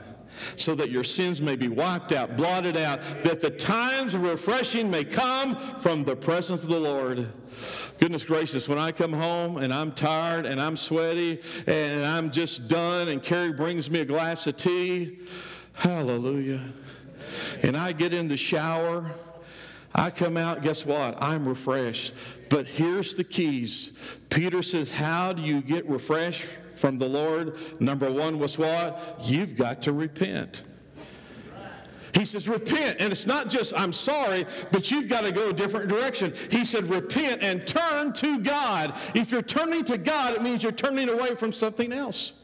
so 0.57 0.74
that 0.74 0.90
your 0.90 1.05
sins 1.05 1.40
may 1.40 1.57
be 1.57 1.68
wiped 1.68 2.12
out, 2.12 2.37
blotted 2.37 2.77
out, 2.77 3.01
that 3.22 3.40
the 3.40 3.51
times 3.51 4.14
of 4.14 4.22
refreshing 4.22 4.90
may 4.90 5.05
come 5.05 5.57
from 5.57 6.05
the 6.05 6.16
presence 6.16 6.62
of 6.62 6.70
the 6.70 6.81
Lord. 6.81 7.29
Goodness 7.98 8.24
gracious, 8.24 8.68
when 8.68 8.79
I 8.79 8.92
come 8.92 9.12
home 9.12 9.57
and 9.57 9.72
I'm 9.72 9.92
tired 9.92 10.46
and 10.46 10.61
I'm 10.61 10.77
sweaty 10.77 11.40
and 11.66 12.05
I'm 12.05 12.31
just 12.31 12.68
done, 12.68 13.09
and 13.09 13.22
Carrie 13.22 13.53
brings 13.53 13.90
me 13.90 14.01
a 14.01 14.05
glass 14.05 14.46
of 14.46 14.57
tea, 14.57 15.18
hallelujah, 15.72 16.61
and 17.62 17.77
I 17.77 17.92
get 17.92 18.14
in 18.14 18.29
the 18.29 18.37
shower. 18.37 19.11
I 19.94 20.11
come 20.11 20.37
out, 20.37 20.62
guess 20.62 20.85
what? 20.85 21.20
I'm 21.20 21.48
refreshed. 21.48 22.14
But 22.51 22.66
here's 22.66 23.14
the 23.14 23.24
keys. 23.24 24.18
Peter 24.31 24.62
says, 24.62 24.92
How 24.92 25.33
do 25.33 25.42
you 25.42 25.61
get 25.61 25.88
refreshed? 25.88 26.46
From 26.78 26.98
the 26.98 27.08
Lord, 27.08 27.56
number 27.80 28.10
one 28.10 28.38
was 28.38 28.58
what? 28.58 29.18
You've 29.22 29.56
got 29.56 29.82
to 29.82 29.92
repent. 29.92 30.62
He 32.14 32.24
says, 32.24 32.48
repent. 32.48 32.96
And 33.00 33.12
it's 33.12 33.26
not 33.26 33.50
just, 33.50 33.78
I'm 33.78 33.92
sorry, 33.92 34.46
but 34.72 34.90
you've 34.90 35.08
got 35.08 35.24
to 35.24 35.32
go 35.32 35.50
a 35.50 35.52
different 35.52 35.88
direction. 35.88 36.32
He 36.50 36.64
said, 36.64 36.84
repent 36.84 37.42
and 37.42 37.66
turn 37.66 38.12
to 38.14 38.40
God. 38.40 38.96
If 39.14 39.30
you're 39.30 39.42
turning 39.42 39.84
to 39.84 39.98
God, 39.98 40.34
it 40.34 40.42
means 40.42 40.62
you're 40.62 40.72
turning 40.72 41.08
away 41.08 41.34
from 41.34 41.52
something 41.52 41.92
else. 41.92 42.38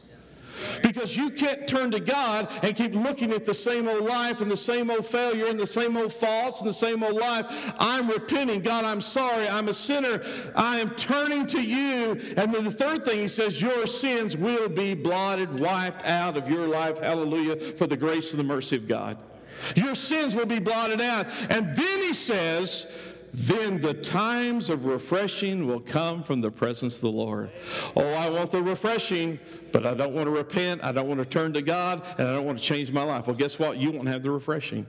Because 0.81 1.15
you 1.15 1.29
can't 1.29 1.67
turn 1.67 1.91
to 1.91 1.99
God 1.99 2.51
and 2.63 2.75
keep 2.75 2.93
looking 2.93 3.31
at 3.31 3.45
the 3.45 3.53
same 3.53 3.87
old 3.87 4.05
life 4.05 4.41
and 4.41 4.49
the 4.49 4.57
same 4.57 4.89
old 4.89 5.05
failure 5.05 5.47
and 5.47 5.59
the 5.59 5.67
same 5.67 5.97
old 5.97 6.13
faults 6.13 6.61
and 6.61 6.69
the 6.69 6.73
same 6.73 7.03
old 7.03 7.15
life. 7.15 7.73
I'm 7.77 8.09
repenting. 8.09 8.61
God, 8.61 8.85
I'm 8.85 9.01
sorry. 9.01 9.47
I'm 9.47 9.67
a 9.67 9.73
sinner. 9.73 10.21
I 10.55 10.79
am 10.79 10.89
turning 10.91 11.45
to 11.47 11.61
you. 11.61 12.11
And 12.37 12.53
then 12.53 12.63
the 12.63 12.71
third 12.71 13.05
thing 13.05 13.19
he 13.19 13.27
says, 13.27 13.61
Your 13.61 13.87
sins 13.87 14.37
will 14.37 14.69
be 14.69 14.93
blotted, 14.93 15.59
wiped 15.59 16.05
out 16.05 16.37
of 16.37 16.49
your 16.49 16.67
life. 16.67 16.99
Hallelujah. 16.99 17.55
For 17.55 17.87
the 17.87 17.97
grace 17.97 18.31
and 18.31 18.39
the 18.39 18.43
mercy 18.43 18.75
of 18.75 18.87
God. 18.87 19.17
Your 19.75 19.95
sins 19.95 20.35
will 20.35 20.45
be 20.45 20.59
blotted 20.59 21.01
out. 21.01 21.27
And 21.49 21.75
then 21.75 22.01
he 22.01 22.13
says, 22.13 23.04
then 23.35 23.81
the 23.81 23.93
times 23.93 24.69
of 24.69 24.85
refreshing 24.85 25.67
will 25.67 25.81
come 25.81 26.23
from 26.23 26.39
the 26.39 26.49
presence 26.49 26.95
of 26.95 27.01
the 27.01 27.11
Lord. 27.11 27.51
Oh, 27.95 28.13
I 28.13 28.29
want 28.29 28.51
the 28.51 28.63
refreshing, 28.63 29.39
but 29.73 29.85
I 29.85 29.93
don't 29.93 30.13
want 30.13 30.27
to 30.27 30.31
repent. 30.31 30.83
I 30.83 30.93
don't 30.93 31.07
want 31.09 31.19
to 31.19 31.25
turn 31.25 31.51
to 31.53 31.61
God, 31.61 32.01
and 32.17 32.27
I 32.27 32.33
don't 32.33 32.45
want 32.45 32.57
to 32.57 32.63
change 32.63 32.93
my 32.93 33.03
life. 33.03 33.27
Well, 33.27 33.35
guess 33.35 33.59
what? 33.59 33.77
You 33.77 33.91
won't 33.91 34.07
have 34.07 34.23
the 34.23 34.31
refreshing. 34.31 34.85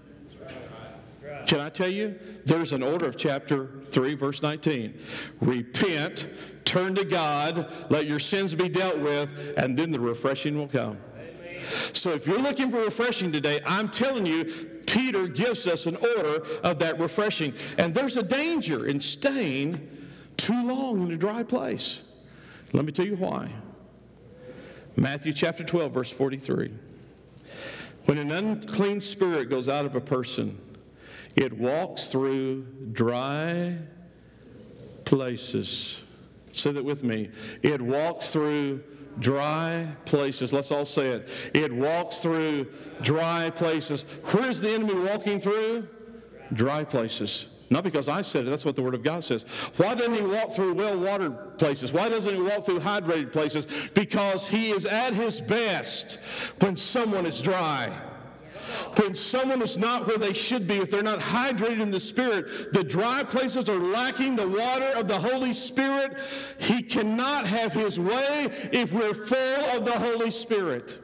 Can 1.48 1.60
I 1.60 1.68
tell 1.68 1.88
you? 1.88 2.18
There's 2.44 2.72
an 2.72 2.82
order 2.84 3.06
of 3.06 3.16
chapter 3.16 3.82
3, 3.90 4.14
verse 4.14 4.42
19. 4.42 4.96
Repent, 5.40 6.28
turn 6.64 6.94
to 6.94 7.04
God, 7.04 7.70
let 7.90 8.06
your 8.06 8.20
sins 8.20 8.54
be 8.54 8.68
dealt 8.68 8.98
with, 8.98 9.54
and 9.56 9.76
then 9.76 9.90
the 9.90 10.00
refreshing 10.00 10.56
will 10.56 10.68
come. 10.68 10.98
So 11.92 12.10
if 12.10 12.26
you're 12.26 12.38
looking 12.38 12.70
for 12.70 12.78
refreshing 12.78 13.32
today, 13.32 13.60
I'm 13.66 13.88
telling 13.88 14.24
you, 14.24 14.44
Peter 14.86 15.26
gives 15.26 15.66
us 15.66 15.86
an 15.86 15.96
order 15.96 16.44
of 16.62 16.78
that 16.78 16.98
refreshing. 16.98 17.52
And 17.78 17.94
there's 17.94 18.16
a 18.16 18.22
danger 18.22 18.86
in 18.86 19.00
staying 19.00 19.88
too 20.36 20.66
long 20.66 21.06
in 21.06 21.12
a 21.12 21.16
dry 21.16 21.42
place. 21.42 22.10
Let 22.72 22.84
me 22.84 22.92
tell 22.92 23.06
you 23.06 23.16
why. 23.16 23.50
Matthew 24.96 25.32
chapter 25.32 25.64
12, 25.64 25.92
verse 25.92 26.10
43. 26.10 26.72
When 28.06 28.18
an 28.18 28.30
unclean 28.30 29.00
spirit 29.00 29.50
goes 29.50 29.68
out 29.68 29.84
of 29.84 29.94
a 29.94 30.00
person, 30.00 30.58
it 31.34 31.52
walks 31.52 32.06
through 32.08 32.66
dry 32.92 33.76
places. 35.04 36.02
Say 36.52 36.72
that 36.72 36.84
with 36.84 37.04
me. 37.04 37.30
It 37.62 37.82
walks 37.82 38.32
through 38.32 38.82
dry 39.18 39.86
places. 40.04 40.52
Let's 40.52 40.70
all 40.70 40.86
say 40.86 41.08
it. 41.08 41.28
It 41.54 41.72
walks 41.72 42.18
through 42.18 42.66
dry 43.02 43.50
places. 43.50 44.04
Where's 44.32 44.60
the 44.60 44.70
enemy 44.70 44.94
walking 44.94 45.40
through? 45.40 45.88
Dry 46.52 46.84
places. 46.84 47.50
Not 47.68 47.82
because 47.82 48.08
I 48.08 48.22
said 48.22 48.46
it, 48.46 48.50
that's 48.50 48.64
what 48.64 48.76
the 48.76 48.82
Word 48.82 48.94
of 48.94 49.02
God 49.02 49.24
says. 49.24 49.42
Why 49.76 49.94
doesn't 49.94 50.14
he 50.14 50.22
walk 50.22 50.52
through 50.52 50.74
well 50.74 50.98
watered 50.98 51.58
places? 51.58 51.92
Why 51.92 52.08
doesn't 52.08 52.32
he 52.32 52.40
walk 52.40 52.64
through 52.64 52.78
hydrated 52.78 53.32
places? 53.32 53.66
Because 53.92 54.48
he 54.48 54.70
is 54.70 54.86
at 54.86 55.14
his 55.14 55.40
best 55.40 56.20
when 56.60 56.76
someone 56.76 57.26
is 57.26 57.40
dry. 57.40 57.92
When 59.00 59.14
someone 59.14 59.62
is 59.62 59.78
not 59.78 60.06
where 60.06 60.18
they 60.18 60.32
should 60.32 60.66
be, 60.66 60.76
if 60.78 60.90
they're 60.90 61.02
not 61.02 61.20
hydrated 61.20 61.80
in 61.80 61.90
the 61.90 62.00
Spirit, 62.00 62.72
the 62.72 62.84
dry 62.84 63.22
places 63.22 63.68
are 63.68 63.78
lacking 63.78 64.36
the 64.36 64.48
water 64.48 64.92
of 64.96 65.08
the 65.08 65.18
Holy 65.18 65.52
Spirit. 65.52 66.18
He 66.58 66.82
cannot 66.82 67.46
have 67.46 67.72
his 67.72 67.98
way 67.98 68.48
if 68.72 68.92
we're 68.92 69.14
full 69.14 69.64
of 69.76 69.84
the 69.84 69.98
Holy 69.98 70.30
Spirit 70.30 71.00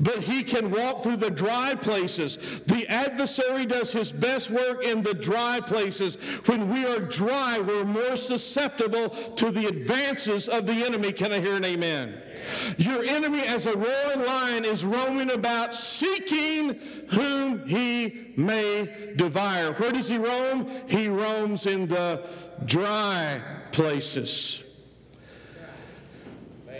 but 0.00 0.22
he 0.22 0.42
can 0.42 0.70
walk 0.70 1.02
through 1.02 1.16
the 1.16 1.30
dry 1.30 1.74
places. 1.74 2.60
The 2.62 2.86
adversary 2.88 3.66
does 3.66 3.92
his 3.92 4.12
best 4.12 4.50
work 4.50 4.84
in 4.84 5.02
the 5.02 5.14
dry 5.14 5.60
places. 5.60 6.16
When 6.46 6.68
we 6.72 6.86
are 6.86 7.00
dry, 7.00 7.60
we're 7.60 7.84
more 7.84 8.16
susceptible 8.16 9.08
to 9.08 9.50
the 9.50 9.66
advances 9.66 10.48
of 10.48 10.66
the 10.66 10.84
enemy. 10.84 11.12
Can 11.12 11.32
I 11.32 11.40
hear 11.40 11.56
an 11.56 11.64
amen? 11.64 12.22
Your 12.76 13.02
enemy, 13.04 13.40
as 13.40 13.66
a 13.66 13.76
roaring 13.76 14.24
lion, 14.24 14.64
is 14.64 14.84
roaming 14.84 15.30
about 15.30 15.74
seeking 15.74 16.78
whom 17.08 17.66
he 17.66 18.32
may 18.36 19.12
devour. 19.16 19.72
Where 19.74 19.92
does 19.92 20.08
he 20.08 20.18
roam? 20.18 20.68
He 20.86 21.08
roams 21.08 21.66
in 21.66 21.88
the 21.88 22.26
dry 22.64 23.40
places. 23.72 24.65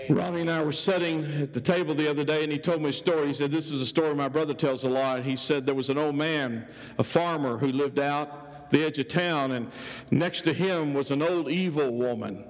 Ronnie 0.08 0.42
and 0.42 0.50
I 0.50 0.62
were 0.62 0.72
sitting 0.72 1.24
at 1.42 1.52
the 1.52 1.60
table 1.60 1.94
the 1.94 2.08
other 2.08 2.24
day, 2.24 2.42
and 2.44 2.52
he 2.52 2.58
told 2.58 2.82
me 2.82 2.90
a 2.90 2.92
story. 2.92 3.28
He 3.28 3.32
said, 3.32 3.50
This 3.50 3.70
is 3.70 3.80
a 3.80 3.86
story 3.86 4.14
my 4.14 4.28
brother 4.28 4.54
tells 4.54 4.84
a 4.84 4.88
lot. 4.88 5.22
He 5.22 5.36
said 5.36 5.66
there 5.66 5.74
was 5.74 5.90
an 5.90 5.98
old 5.98 6.14
man, 6.14 6.66
a 6.98 7.04
farmer, 7.04 7.56
who 7.56 7.68
lived 7.68 7.98
out 7.98 8.70
the 8.70 8.84
edge 8.84 8.98
of 8.98 9.08
town, 9.08 9.52
and 9.52 9.70
next 10.10 10.42
to 10.42 10.52
him 10.52 10.94
was 10.94 11.10
an 11.10 11.22
old 11.22 11.48
evil 11.48 11.90
woman, 11.90 12.44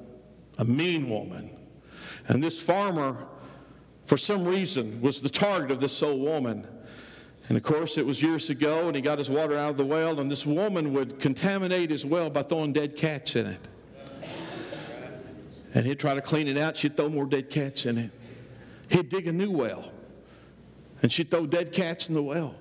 a 0.59 0.65
mean 0.65 1.09
woman. 1.09 1.51
And 2.29 2.43
this 2.43 2.61
farmer, 2.61 3.27
for 4.05 4.17
some 4.17 4.45
reason, 4.45 5.01
was 5.01 5.21
the 5.21 5.29
target 5.29 5.71
of 5.71 5.81
this 5.81 6.03
old 6.03 6.21
woman. 6.21 6.67
And 7.49 7.57
of 7.57 7.63
course, 7.63 7.97
it 7.97 8.05
was 8.05 8.23
years 8.23 8.51
ago, 8.51 8.87
and 8.89 8.97
he 8.97 9.03
got 9.03 9.19
his 9.19 9.31
water 9.31 9.57
out 9.57 9.71
of 9.71 9.77
the 9.77 9.85
well, 9.85 10.21
and 10.21 10.31
this 10.31 10.45
woman 10.45 10.93
would 10.93 11.21
contaminate 11.21 11.91
his 11.91 12.05
well 12.05 12.29
by 12.29 12.43
throwing 12.43 12.73
dead 12.73 12.97
cats 12.97 13.37
in 13.37 13.47
it. 13.47 13.61
And 15.77 15.85
he'd 15.85 15.99
try 15.99 16.15
to 16.15 16.23
clean 16.23 16.49
it 16.49 16.57
out. 16.57 16.79
She'd 16.79 16.97
throw 16.97 17.11
more 17.11 17.27
dead 17.27 17.51
cats 17.51 17.85
in 17.85 17.99
it. 17.99 18.11
He'd 18.89 19.11
dig 19.11 19.29
a 19.29 19.33
new 19.33 19.51
well. 19.51 19.93
And 21.03 21.13
she'd 21.13 21.31
throw 21.31 21.47
dead 21.47 21.71
cats 21.71 22.09
in 22.09 22.15
the 22.15 22.23
well. 22.23 22.55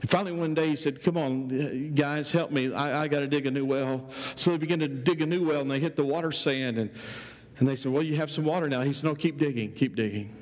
And 0.00 0.10
finally, 0.10 0.32
one 0.32 0.52
day 0.52 0.70
he 0.70 0.74
said, 0.74 1.00
Come 1.00 1.16
on, 1.16 1.94
guys, 1.94 2.32
help 2.32 2.50
me. 2.50 2.74
I, 2.74 3.04
I 3.04 3.08
got 3.08 3.20
to 3.20 3.28
dig 3.28 3.46
a 3.46 3.52
new 3.52 3.64
well. 3.64 4.10
So 4.34 4.50
they 4.50 4.58
began 4.58 4.80
to 4.80 4.88
dig 4.88 5.22
a 5.22 5.26
new 5.26 5.46
well 5.46 5.60
and 5.60 5.70
they 5.70 5.78
hit 5.78 5.94
the 5.94 6.04
water 6.04 6.32
sand. 6.32 6.76
And, 6.76 6.90
and 7.58 7.68
they 7.68 7.76
said, 7.76 7.92
Well, 7.92 8.02
you 8.02 8.16
have 8.16 8.32
some 8.32 8.44
water 8.44 8.68
now. 8.68 8.80
He 8.80 8.92
said, 8.92 9.06
No, 9.06 9.14
keep 9.14 9.38
digging, 9.38 9.70
keep 9.70 9.94
digging. 9.94 10.34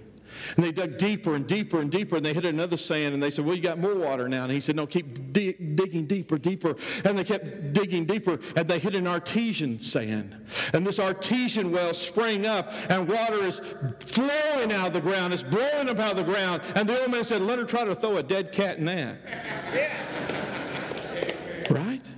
And 0.57 0.65
they 0.65 0.73
dug 0.73 0.99
deeper 0.99 1.35
and 1.35 1.47
deeper 1.47 1.81
and 1.81 1.91
deeper, 1.91 2.17
and 2.17 2.25
they 2.25 2.33
hit 2.33 2.45
another 2.45 2.77
sand, 2.77 3.15
and 3.15 3.23
they 3.23 3.31
said, 3.31 3.45
Well, 3.45 3.55
you 3.55 3.63
got 3.63 3.79
more 3.79 3.95
water 3.95 4.29
now. 4.29 4.45
And 4.45 4.53
he 4.53 4.61
said, 4.61 4.77
No, 4.77 4.87
keep 4.87 5.33
dig- 5.33 5.77
digging 5.77 6.07
deeper, 6.07 6.39
deeper. 6.39 6.77
And 7.05 7.19
they 7.19 7.25
kept 7.25 7.73
digging 7.73 8.05
deeper, 8.05 8.39
and 8.57 8.67
they 8.69 8.79
hit 8.79 8.95
an 8.95 9.07
artesian 9.07 9.79
sand. 9.79 10.37
And 10.73 10.87
this 10.87 10.99
artesian 10.99 11.71
well 11.71 11.95
sprang 11.95 12.47
up, 12.47 12.73
and 12.89 13.09
water 13.09 13.43
is 13.43 13.61
flowing 14.01 14.73
out 14.73 14.89
of 14.89 14.93
the 14.93 15.01
ground, 15.01 15.33
it's 15.33 15.43
blowing 15.43 15.89
up 15.89 15.99
out 15.99 16.13
of 16.13 16.17
the 16.19 16.25
ground. 16.25 16.63
And 16.77 16.89
the 16.89 17.01
old 17.01 17.11
man 17.11 17.25
said, 17.25 17.43
Let 17.43 17.59
her 17.59 17.65
try 17.65 17.85
to 17.85 17.95
throw 17.95 18.17
a 18.17 18.23
dead 18.23 18.53
cat 18.53 18.79
in 18.79 18.87
that. 18.87 19.19
Yeah. 19.75 20.09
Right? 21.71 22.09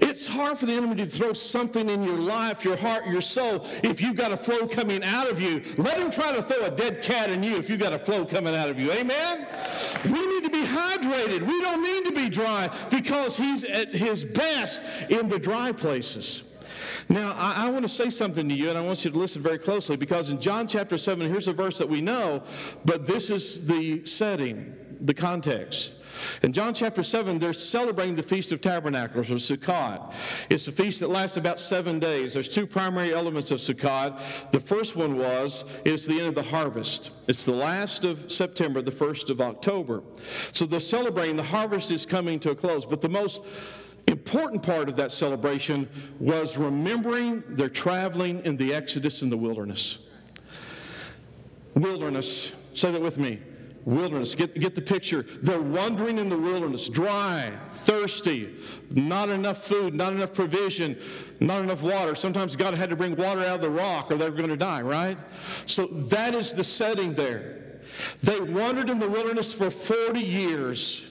It's 0.00 0.26
hard 0.40 0.58
for 0.58 0.66
the 0.66 0.72
enemy 0.72 0.96
to 0.96 1.06
throw 1.06 1.32
something 1.32 1.88
in 1.88 2.02
your 2.02 2.16
life, 2.16 2.64
your 2.64 2.76
heart, 2.76 3.06
your 3.06 3.20
soul, 3.20 3.66
if 3.84 4.00
you've 4.00 4.16
got 4.16 4.32
a 4.32 4.36
flow 4.36 4.66
coming 4.66 5.04
out 5.04 5.30
of 5.30 5.40
you. 5.40 5.62
Let 5.76 5.98
him 5.98 6.10
try 6.10 6.32
to 6.32 6.42
throw 6.42 6.66
a 6.66 6.70
dead 6.70 7.02
cat 7.02 7.30
in 7.30 7.42
you 7.42 7.56
if 7.56 7.68
you've 7.68 7.80
got 7.80 7.92
a 7.92 7.98
flow 7.98 8.24
coming 8.24 8.54
out 8.54 8.68
of 8.68 8.78
you. 8.78 8.90
Amen? 8.92 9.46
We 10.04 10.26
need 10.26 10.44
to 10.44 10.50
be 10.50 10.62
hydrated. 10.62 11.46
We 11.46 11.60
don't 11.60 11.82
need 11.82 12.04
to 12.06 12.12
be 12.12 12.28
dry 12.28 12.70
because 12.90 13.36
he's 13.36 13.64
at 13.64 13.94
his 13.94 14.24
best 14.24 14.82
in 15.10 15.28
the 15.28 15.38
dry 15.38 15.72
places. 15.72 16.44
Now, 17.08 17.34
I, 17.36 17.66
I, 17.66 17.70
want 17.70 17.82
to 17.82 17.88
say 17.88 18.08
something 18.08 18.48
to 18.48 18.54
you, 18.54 18.68
and 18.68 18.78
I 18.78 18.82
want 18.82 19.04
you 19.04 19.10
to 19.10 19.18
listen 19.18 19.42
very 19.42 19.58
closely 19.58 19.96
because 19.96 20.30
in 20.30 20.40
John 20.40 20.68
chapter 20.68 20.96
7, 20.96 21.28
here's 21.28 21.48
a 21.48 21.52
verse 21.52 21.76
that 21.78 21.88
we 21.88 22.00
know, 22.00 22.42
but 22.84 23.06
this 23.06 23.30
is 23.30 23.66
the 23.66 24.06
setting, 24.06 24.76
the 25.00 25.14
context. 25.14 25.96
In 26.42 26.52
John 26.52 26.74
chapter 26.74 27.02
7, 27.02 27.38
they're 27.38 27.52
celebrating 27.52 28.16
the 28.16 28.22
Feast 28.22 28.52
of 28.52 28.60
Tabernacles, 28.60 29.30
or 29.30 29.34
Sukkot. 29.34 30.12
It's 30.50 30.68
a 30.68 30.72
feast 30.72 31.00
that 31.00 31.08
lasts 31.08 31.36
about 31.36 31.60
seven 31.60 31.98
days. 31.98 32.34
There's 32.34 32.48
two 32.48 32.66
primary 32.66 33.14
elements 33.14 33.50
of 33.50 33.60
Sukkot. 33.60 34.50
The 34.50 34.60
first 34.60 34.96
one 34.96 35.18
was, 35.18 35.64
it's 35.84 36.06
the 36.06 36.18
end 36.18 36.28
of 36.28 36.34
the 36.34 36.42
harvest. 36.42 37.10
It's 37.28 37.44
the 37.44 37.52
last 37.52 38.04
of 38.04 38.30
September, 38.30 38.82
the 38.82 38.90
first 38.90 39.30
of 39.30 39.40
October. 39.40 40.02
So 40.52 40.66
they're 40.66 40.80
celebrating, 40.80 41.36
the 41.36 41.42
harvest 41.42 41.90
is 41.90 42.04
coming 42.04 42.38
to 42.40 42.50
a 42.50 42.54
close. 42.54 42.84
But 42.84 43.00
the 43.00 43.08
most 43.08 43.44
important 44.06 44.62
part 44.62 44.88
of 44.88 44.96
that 44.96 45.12
celebration 45.12 45.88
was 46.18 46.58
remembering 46.58 47.42
their 47.48 47.68
traveling 47.68 48.44
in 48.44 48.56
the 48.56 48.74
Exodus 48.74 49.22
in 49.22 49.30
the 49.30 49.36
wilderness. 49.36 50.06
Wilderness, 51.74 52.54
say 52.74 52.90
that 52.90 53.00
with 53.00 53.18
me 53.18 53.40
wilderness. 53.84 54.34
Get, 54.34 54.54
get 54.54 54.74
the 54.74 54.82
picture. 54.82 55.22
They're 55.22 55.60
wandering 55.60 56.18
in 56.18 56.28
the 56.28 56.38
wilderness, 56.38 56.88
dry, 56.88 57.50
thirsty, 57.66 58.56
not 58.90 59.28
enough 59.28 59.64
food, 59.64 59.94
not 59.94 60.12
enough 60.12 60.34
provision, 60.34 60.98
not 61.40 61.62
enough 61.62 61.82
water. 61.82 62.14
Sometimes 62.14 62.56
God 62.56 62.74
had 62.74 62.90
to 62.90 62.96
bring 62.96 63.16
water 63.16 63.40
out 63.40 63.56
of 63.56 63.60
the 63.60 63.70
rock 63.70 64.10
or 64.10 64.16
they 64.16 64.28
were 64.28 64.36
going 64.36 64.50
to 64.50 64.56
die, 64.56 64.82
right? 64.82 65.18
So 65.66 65.86
that 65.86 66.34
is 66.34 66.52
the 66.52 66.64
setting 66.64 67.14
there. 67.14 67.56
They 68.22 68.40
wandered 68.40 68.90
in 68.90 68.98
the 68.98 69.08
wilderness 69.08 69.52
for 69.52 69.70
40 69.70 70.20
years. 70.20 71.09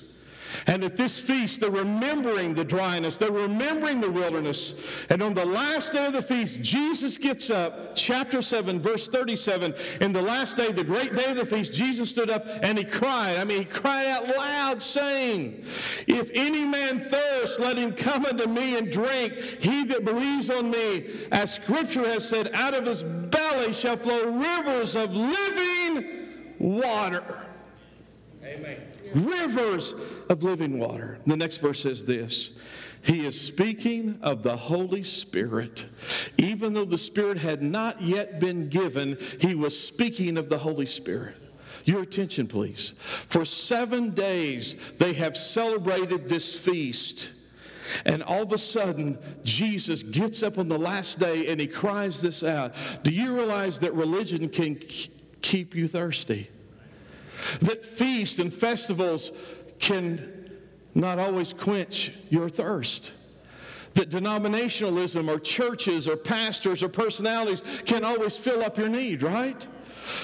And 0.67 0.83
at 0.83 0.97
this 0.97 1.19
feast, 1.19 1.61
they're 1.61 1.69
remembering 1.69 2.53
the 2.53 2.63
dryness, 2.63 3.17
they're 3.17 3.31
remembering 3.31 4.01
the 4.01 4.11
wilderness. 4.11 5.05
And 5.09 5.21
on 5.21 5.33
the 5.33 5.45
last 5.45 5.93
day 5.93 6.05
of 6.07 6.13
the 6.13 6.21
feast, 6.21 6.61
Jesus 6.61 7.17
gets 7.17 7.49
up, 7.49 7.95
chapter 7.95 8.41
7, 8.41 8.79
verse 8.79 9.09
37. 9.09 9.73
In 10.01 10.11
the 10.11 10.21
last 10.21 10.57
day, 10.57 10.71
the 10.71 10.83
great 10.83 11.13
day 11.13 11.31
of 11.31 11.37
the 11.37 11.45
feast, 11.45 11.73
Jesus 11.73 12.09
stood 12.09 12.29
up 12.29 12.45
and 12.61 12.77
he 12.77 12.83
cried. 12.83 13.37
I 13.37 13.43
mean, 13.43 13.59
he 13.59 13.65
cried 13.65 14.07
out 14.07 14.27
loud, 14.27 14.81
saying, 14.81 15.63
If 16.07 16.29
any 16.33 16.65
man 16.65 16.99
thirst, 16.99 17.59
let 17.59 17.77
him 17.77 17.91
come 17.91 18.25
unto 18.25 18.47
me 18.47 18.77
and 18.77 18.91
drink. 18.91 19.33
He 19.33 19.85
that 19.85 20.05
believes 20.05 20.49
on 20.49 20.71
me, 20.71 21.05
as 21.31 21.53
scripture 21.53 22.07
has 22.07 22.27
said, 22.27 22.51
out 22.53 22.73
of 22.73 22.85
his 22.85 23.03
belly 23.03 23.73
shall 23.73 23.97
flow 23.97 24.31
rivers 24.31 24.95
of 24.95 25.13
living 25.15 26.29
water. 26.59 27.45
Rivers 29.13 29.95
of 30.29 30.43
living 30.43 30.79
water. 30.79 31.19
The 31.25 31.37
next 31.37 31.57
verse 31.57 31.81
says 31.81 32.05
this. 32.05 32.51
He 33.01 33.25
is 33.25 33.39
speaking 33.39 34.19
of 34.21 34.43
the 34.43 34.57
Holy 34.57 35.03
Spirit. 35.03 35.85
Even 36.37 36.73
though 36.73 36.85
the 36.85 36.97
Spirit 36.97 37.37
had 37.37 37.61
not 37.61 38.01
yet 38.01 38.39
been 38.39 38.67
given, 38.69 39.17
he 39.39 39.55
was 39.55 39.79
speaking 39.79 40.37
of 40.37 40.49
the 40.49 40.57
Holy 40.57 40.85
Spirit. 40.85 41.35
Your 41.85 42.03
attention, 42.03 42.47
please. 42.47 42.91
For 42.97 43.45
seven 43.45 44.11
days, 44.11 44.91
they 44.97 45.13
have 45.13 45.37
celebrated 45.37 46.27
this 46.27 46.57
feast. 46.57 47.31
And 48.05 48.21
all 48.21 48.43
of 48.43 48.51
a 48.51 48.57
sudden, 48.57 49.17
Jesus 49.43 50.03
gets 50.03 50.43
up 50.43 50.57
on 50.57 50.67
the 50.67 50.77
last 50.77 51.19
day 51.19 51.49
and 51.51 51.59
he 51.59 51.67
cries 51.67 52.21
this 52.21 52.43
out. 52.43 52.75
Do 53.03 53.11
you 53.11 53.35
realize 53.35 53.79
that 53.79 53.93
religion 53.93 54.49
can 54.49 54.75
keep 55.41 55.73
you 55.73 55.87
thirsty? 55.87 56.49
That 57.61 57.85
feasts 57.85 58.39
and 58.39 58.53
festivals 58.53 59.31
can 59.79 60.51
not 60.93 61.19
always 61.19 61.53
quench 61.53 62.11
your 62.29 62.49
thirst. 62.49 63.13
That 63.93 64.09
denominationalism 64.09 65.27
or 65.27 65.39
churches 65.39 66.07
or 66.07 66.15
pastors 66.15 66.83
or 66.83 66.89
personalities 66.89 67.61
can 67.85 68.03
always 68.03 68.37
fill 68.37 68.63
up 68.63 68.77
your 68.77 68.89
need, 68.89 69.23
right? 69.23 69.67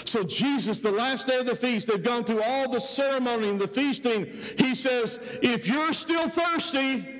So, 0.05 0.23
Jesus, 0.23 0.79
the 0.79 0.91
last 0.91 1.27
day 1.27 1.37
of 1.37 1.45
the 1.45 1.55
feast, 1.55 1.87
they've 1.87 2.01
gone 2.01 2.23
through 2.23 2.41
all 2.41 2.69
the 2.69 2.79
ceremony 2.79 3.49
and 3.49 3.59
the 3.59 3.67
feasting. 3.67 4.25
He 4.57 4.73
says, 4.73 5.39
If 5.41 5.67
you're 5.67 5.93
still 5.93 6.29
thirsty, 6.29 7.15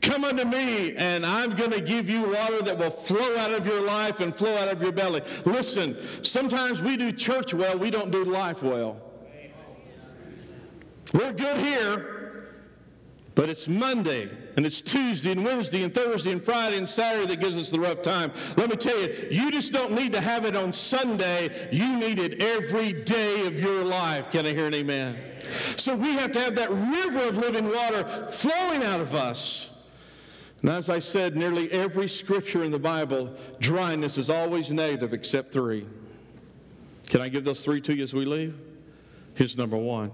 Come 0.00 0.24
unto 0.24 0.44
me, 0.44 0.94
and 0.96 1.26
I'm 1.26 1.56
going 1.56 1.72
to 1.72 1.80
give 1.80 2.08
you 2.08 2.22
water 2.22 2.62
that 2.62 2.78
will 2.78 2.90
flow 2.90 3.36
out 3.36 3.50
of 3.50 3.66
your 3.66 3.80
life 3.80 4.20
and 4.20 4.34
flow 4.34 4.56
out 4.56 4.68
of 4.68 4.80
your 4.80 4.92
belly. 4.92 5.22
Listen, 5.44 5.96
sometimes 6.22 6.80
we 6.80 6.96
do 6.96 7.10
church 7.10 7.52
well, 7.52 7.76
we 7.76 7.90
don't 7.90 8.10
do 8.10 8.24
life 8.24 8.62
well. 8.62 9.07
We're 11.12 11.32
good 11.32 11.58
here, 11.58 12.50
but 13.34 13.48
it's 13.48 13.66
Monday, 13.66 14.28
and 14.56 14.66
it's 14.66 14.80
Tuesday, 14.80 15.32
and 15.32 15.44
Wednesday, 15.44 15.82
and 15.82 15.94
Thursday, 15.94 16.32
and 16.32 16.42
Friday, 16.42 16.76
and 16.76 16.88
Saturday 16.88 17.26
that 17.26 17.40
gives 17.40 17.56
us 17.56 17.70
the 17.70 17.80
rough 17.80 18.02
time. 18.02 18.32
Let 18.56 18.68
me 18.68 18.76
tell 18.76 19.00
you, 19.00 19.28
you 19.30 19.50
just 19.50 19.72
don't 19.72 19.92
need 19.92 20.12
to 20.12 20.20
have 20.20 20.44
it 20.44 20.54
on 20.54 20.72
Sunday. 20.72 21.68
You 21.72 21.96
need 21.96 22.18
it 22.18 22.42
every 22.42 22.92
day 22.92 23.46
of 23.46 23.58
your 23.58 23.84
life. 23.84 24.30
Can 24.30 24.44
I 24.44 24.50
hear 24.50 24.66
an 24.66 24.74
amen? 24.74 25.16
So 25.76 25.96
we 25.96 26.12
have 26.14 26.32
to 26.32 26.40
have 26.40 26.56
that 26.56 26.70
river 26.70 27.28
of 27.28 27.38
living 27.38 27.72
water 27.72 28.04
flowing 28.26 28.82
out 28.82 29.00
of 29.00 29.14
us. 29.14 29.88
And 30.60 30.70
as 30.70 30.90
I 30.90 30.98
said, 30.98 31.36
nearly 31.36 31.70
every 31.70 32.08
scripture 32.08 32.64
in 32.64 32.72
the 32.72 32.78
Bible, 32.78 33.32
dryness 33.60 34.18
is 34.18 34.28
always 34.28 34.70
negative 34.70 35.12
except 35.12 35.52
three. 35.52 35.86
Can 37.06 37.20
I 37.22 37.28
give 37.28 37.44
those 37.44 37.64
three 37.64 37.80
to 37.82 37.94
you 37.94 38.02
as 38.02 38.12
we 38.12 38.24
leave? 38.24 38.58
Here's 39.34 39.56
number 39.56 39.76
one. 39.76 40.10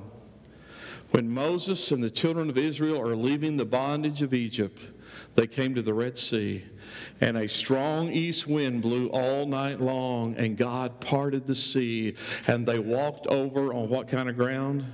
When 1.10 1.30
Moses 1.30 1.92
and 1.92 2.02
the 2.02 2.10
children 2.10 2.50
of 2.50 2.58
Israel 2.58 3.00
are 3.00 3.14
leaving 3.14 3.56
the 3.56 3.64
bondage 3.64 4.22
of 4.22 4.34
Egypt, 4.34 4.80
they 5.34 5.46
came 5.46 5.74
to 5.74 5.82
the 5.82 5.94
Red 5.94 6.18
Sea, 6.18 6.64
and 7.20 7.36
a 7.36 7.48
strong 7.48 8.10
east 8.12 8.46
wind 8.46 8.82
blew 8.82 9.08
all 9.08 9.46
night 9.46 9.80
long, 9.80 10.34
and 10.36 10.56
God 10.56 11.00
parted 11.00 11.46
the 11.46 11.54
sea, 11.54 12.14
and 12.46 12.66
they 12.66 12.78
walked 12.78 13.26
over 13.26 13.72
on 13.72 13.88
what 13.88 14.08
kind 14.08 14.28
of 14.28 14.36
ground? 14.36 14.84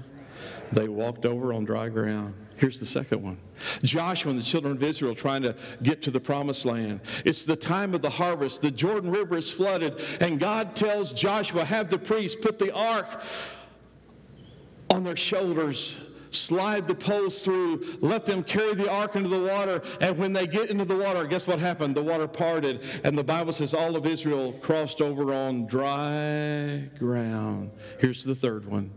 They 0.72 0.88
walked 0.88 1.26
over 1.26 1.52
on 1.52 1.64
dry 1.64 1.88
ground. 1.88 2.34
Here's 2.56 2.78
the 2.78 2.86
second 2.86 3.22
one 3.22 3.38
Joshua 3.82 4.30
and 4.30 4.38
the 4.38 4.44
children 4.44 4.74
of 4.74 4.82
Israel 4.82 5.14
trying 5.14 5.42
to 5.42 5.56
get 5.82 6.02
to 6.02 6.10
the 6.10 6.20
promised 6.20 6.64
land. 6.64 7.00
It's 7.24 7.44
the 7.44 7.56
time 7.56 7.94
of 7.94 8.02
the 8.02 8.10
harvest. 8.10 8.62
The 8.62 8.70
Jordan 8.70 9.10
River 9.10 9.38
is 9.38 9.50
flooded, 9.50 10.00
and 10.20 10.38
God 10.38 10.76
tells 10.76 11.12
Joshua, 11.12 11.64
Have 11.64 11.88
the 11.88 11.98
priests 11.98 12.40
put 12.40 12.58
the 12.58 12.74
ark 12.74 13.22
on 14.90 15.04
their 15.04 15.16
shoulders 15.16 16.00
slide 16.30 16.86
the 16.86 16.94
poles 16.94 17.44
through, 17.44 17.84
let 18.00 18.26
them 18.26 18.42
carry 18.42 18.74
the 18.74 18.90
ark 18.90 19.16
into 19.16 19.28
the 19.28 19.40
water. 19.40 19.82
And 20.00 20.16
when 20.18 20.32
they 20.32 20.46
get 20.46 20.70
into 20.70 20.84
the 20.84 20.96
water, 20.96 21.24
guess 21.24 21.46
what 21.46 21.58
happened? 21.58 21.94
The 21.94 22.02
water 22.02 22.28
parted. 22.28 22.84
And 23.04 23.16
the 23.16 23.24
Bible 23.24 23.52
says 23.52 23.74
all 23.74 23.96
of 23.96 24.06
Israel 24.06 24.52
crossed 24.52 25.00
over 25.00 25.32
on 25.32 25.66
dry 25.66 26.88
ground. 26.98 27.70
Here's 27.98 28.24
the 28.24 28.34
third 28.34 28.64
one 28.64 28.90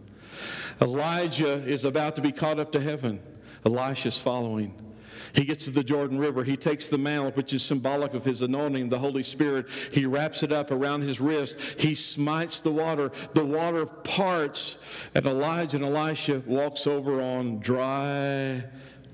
Elijah 0.82 1.54
is 1.54 1.86
about 1.86 2.16
to 2.16 2.22
be 2.22 2.32
caught 2.32 2.60
up 2.60 2.72
to 2.74 2.80
heaven. 2.80 3.22
Elisha's 3.66 4.18
following. 4.18 4.80
He 5.34 5.46
gets 5.46 5.66
to 5.66 5.72
the 5.72 5.84
Jordan 5.84 6.20
River. 6.20 6.44
He 6.44 6.56
takes 6.56 6.90
the 6.90 6.98
mantle, 6.98 7.32
which 7.32 7.54
is 7.54 7.64
symbolic 7.64 8.14
of 8.14 8.24
his 8.24 8.42
anointing, 8.42 8.90
the 8.90 9.00
Holy 9.00 9.24
Spirit. 9.24 9.68
He 9.92 10.06
wraps 10.06 10.44
it 10.44 10.52
up 10.52 10.72
around 10.72 11.02
his 11.02 11.20
wrist. 11.20 11.60
He 11.80 11.96
smites 11.96 12.60
the 12.60 12.72
water. 12.72 13.12
The 13.34 13.46
water 13.46 13.86
parts, 13.86 14.80
and 15.16 15.26
Elijah 15.26 15.78
and 15.78 15.86
Elisha 15.86 16.44
walks 16.46 16.86
over 16.86 17.22
on 17.22 17.60
dry 17.60 18.64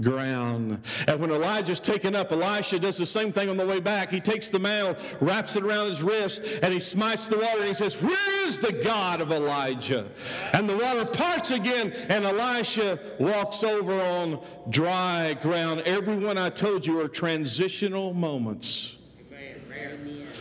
ground. 0.02 0.82
And 1.08 1.20
when 1.20 1.32
Elijah's 1.32 1.80
taken 1.80 2.16
up, 2.16 2.32
Elisha 2.32 2.80
does 2.80 2.98
the 2.98 3.06
same 3.06 3.32
thing 3.32 3.50
on 3.50 3.58
the 3.58 3.66
way 3.66 3.80
back. 3.80 4.10
He 4.10 4.20
takes 4.20 4.50
the 4.50 4.60
mantle, 4.60 4.96
wraps 5.20 5.56
it 5.56 5.64
around 5.64 5.88
his 5.88 6.02
wrist, 6.02 6.44
and 6.64 6.74
he 6.74 6.80
smites 6.80 7.28
the 7.28 7.38
water 7.38 7.60
and 7.60 7.68
he 7.68 7.74
says, 7.74 8.02
Where 8.02 8.48
is 8.48 8.60
the 8.60 8.74
God 8.74 9.22
of 9.22 9.32
Elijah? 9.32 10.08
And 10.54 10.70
the 10.70 10.78
water 10.78 11.06
parts 11.06 11.52
again, 11.52 11.92
and 12.10 12.26
Elisha 12.26 13.00
walks 13.20 13.64
over 13.64 13.94
on 13.94 14.40
dry 14.70 15.36
ground. 15.42 15.82
Everyone 15.82 16.38
I 16.38 16.50
told 16.50 16.86
you 16.86 17.00
are 17.02 17.08
transitional 17.08 18.14
moments. 18.14 18.96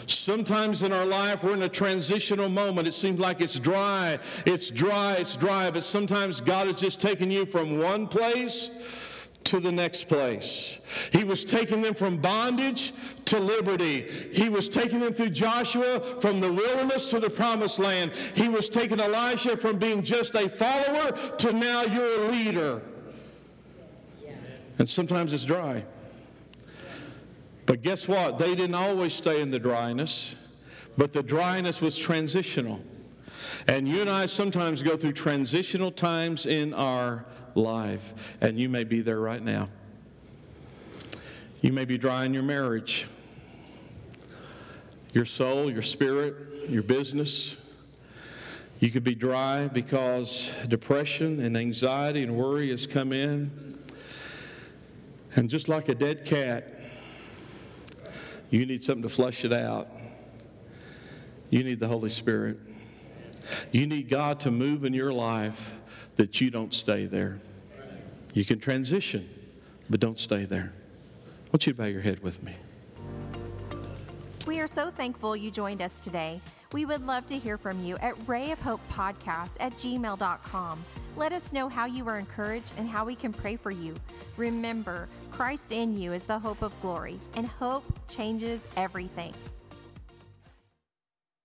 Sometimes 0.07 0.83
in 0.83 0.93
our 0.93 1.05
life, 1.05 1.45
we're 1.45 1.53
in 1.53 1.63
a 1.63 1.69
transitional 1.69 2.49
moment. 2.49 2.89
It 2.89 2.95
seems 2.95 3.19
like 3.19 3.43
it's 3.43 3.59
dry, 3.59 4.19
it's 4.47 4.71
dry, 4.71 5.17
it's 5.19 5.37
dry, 5.37 5.71
but 5.71 5.85
sometimes 5.85 6.41
God 6.41 6.67
is 6.67 6.77
just 6.77 6.99
taking 6.99 7.31
you 7.31 7.45
from 7.45 7.79
one 7.79 8.07
place 8.07 8.71
to 9.49 9.61
the 9.61 9.73
next 9.73 10.05
place. 10.05 10.81
He 11.11 11.25
was 11.25 11.45
taking 11.45 11.81
them 11.81 11.95
from 11.95 12.19
bondage 12.19 12.93
to 13.27 13.39
liberty. 13.39 14.03
He 14.33 14.49
was 14.49 14.69
taking 14.69 15.01
them 15.01 15.15
through 15.15 15.31
Joshua 15.31 16.01
from 16.21 16.41
the 16.41 16.53
wilderness 16.53 17.11
to 17.11 17.21
the 17.21 17.31
promised 17.31 17.79
land. 17.79 18.13
He 18.35 18.49
was 18.49 18.69
taking 18.69 19.01
Elijah 19.01 19.57
from 19.57 19.79
being 19.79 20.03
just 20.03 20.35
a 20.35 20.49
follower 20.49 21.13
to 21.39 21.53
now 21.53 21.83
you're 21.83 22.27
a 22.27 22.29
leader. 22.29 22.83
And 24.79 24.89
sometimes 24.89 25.33
it's 25.33 25.45
dry. 25.45 25.85
But 27.65 27.83
guess 27.83 28.07
what? 28.07 28.39
They 28.39 28.55
didn't 28.55 28.75
always 28.77 29.15
stay 29.15 29.41
in 29.41 29.51
the 29.51 29.59
dryness, 29.59 30.37
but 30.97 31.13
the 31.13 31.23
dryness 31.23 31.81
was 31.81 31.99
transitional. 31.99 32.81
And 33.67 33.89
you 33.89 34.01
and 34.01 34.11
I 34.11 34.27
sometimes 34.27 34.83
go 34.83 34.97
through 34.97 35.13
transitional 35.13 35.91
times 35.91 36.47
in 36.47 36.75
our 36.75 37.25
life. 37.55 38.37
And 38.41 38.59
you 38.59 38.69
may 38.69 38.85
be 38.85 39.01
there 39.01 39.21
right 39.21 39.43
now. 39.43 39.69
You 41.61 41.73
may 41.73 41.85
be 41.85 41.99
dry 41.99 42.25
in 42.25 42.33
your 42.33 42.45
marriage, 42.45 43.09
your 45.13 45.25
soul, 45.25 45.71
your 45.71 45.83
spirit, 45.83 46.37
your 46.69 46.85
business. 46.85 47.65
You 48.79 48.91
could 48.91 49.03
be 49.03 49.17
dry 49.17 49.67
because 49.67 50.55
depression 50.69 51.41
and 51.41 51.57
anxiety 51.57 52.23
and 52.23 52.37
worry 52.37 52.71
has 52.71 52.87
come 52.87 53.13
in. 53.13 53.77
And 55.35 55.51
just 55.51 55.69
like 55.69 55.89
a 55.89 55.95
dead 55.95 56.25
cat, 56.25 56.79
you 58.51 58.65
need 58.65 58.85
something 58.85 59.03
to 59.03 59.09
flush 59.09 59.45
it 59.45 59.53
out. 59.53 59.89
You 61.51 61.65
need 61.65 61.81
the 61.81 61.89
Holy 61.89 62.09
Spirit. 62.09 62.59
You 63.73 63.87
need 63.87 64.09
God 64.09 64.41
to 64.41 64.51
move 64.51 64.85
in 64.85 64.93
your 64.93 65.13
life 65.13 65.75
that 66.17 66.41
you 66.41 66.51
don't 66.51 66.75
stay 66.75 67.07
there. 67.07 67.41
You 68.33 68.45
can 68.45 68.59
transition, 68.61 69.29
but 69.89 70.01
don't 70.01 70.19
stay 70.19 70.45
there. 70.45 70.73
I 71.47 71.51
want 71.53 71.67
you 71.67 71.73
to 71.73 71.79
bow 71.79 71.87
your 71.87 72.03
head 72.03 72.23
with 72.23 72.43
me. 72.43 72.55
We 74.47 74.61
are 74.61 74.67
so 74.67 74.91
thankful 74.91 75.37
you 75.37 75.51
joined 75.51 75.83
us 75.83 76.03
today. 76.03 76.41
We 76.73 76.85
would 76.85 77.07
love 77.07 77.27
to 77.27 77.39
hear 77.39 77.59
from 77.59 77.85
you 77.85 77.97
at 77.99 78.15
Ray 78.27 78.51
of 78.51 78.59
Hope 78.61 78.81
Podcast 78.91 79.57
at 79.61 79.73
gmail.com. 79.75 80.85
Let 81.17 81.33
us 81.33 81.53
know 81.53 81.69
how 81.69 81.87
you 81.87 82.05
were 82.05 82.17
encouraged 82.17 82.75
and 82.79 82.89
how 82.89 83.05
we 83.05 83.15
can 83.15 83.33
pray 83.33 83.57
for 83.57 83.71
you. 83.71 83.95
Remember, 84.37 85.09
Christ 85.31 85.73
in 85.73 85.99
you 85.99 86.13
is 86.13 86.25
the 86.25 86.39
hope 86.39 86.63
of 86.63 86.79
glory, 86.81 87.19
and 87.35 87.47
hope 87.47 87.85
changes 88.09 88.61
everything. 88.77 89.35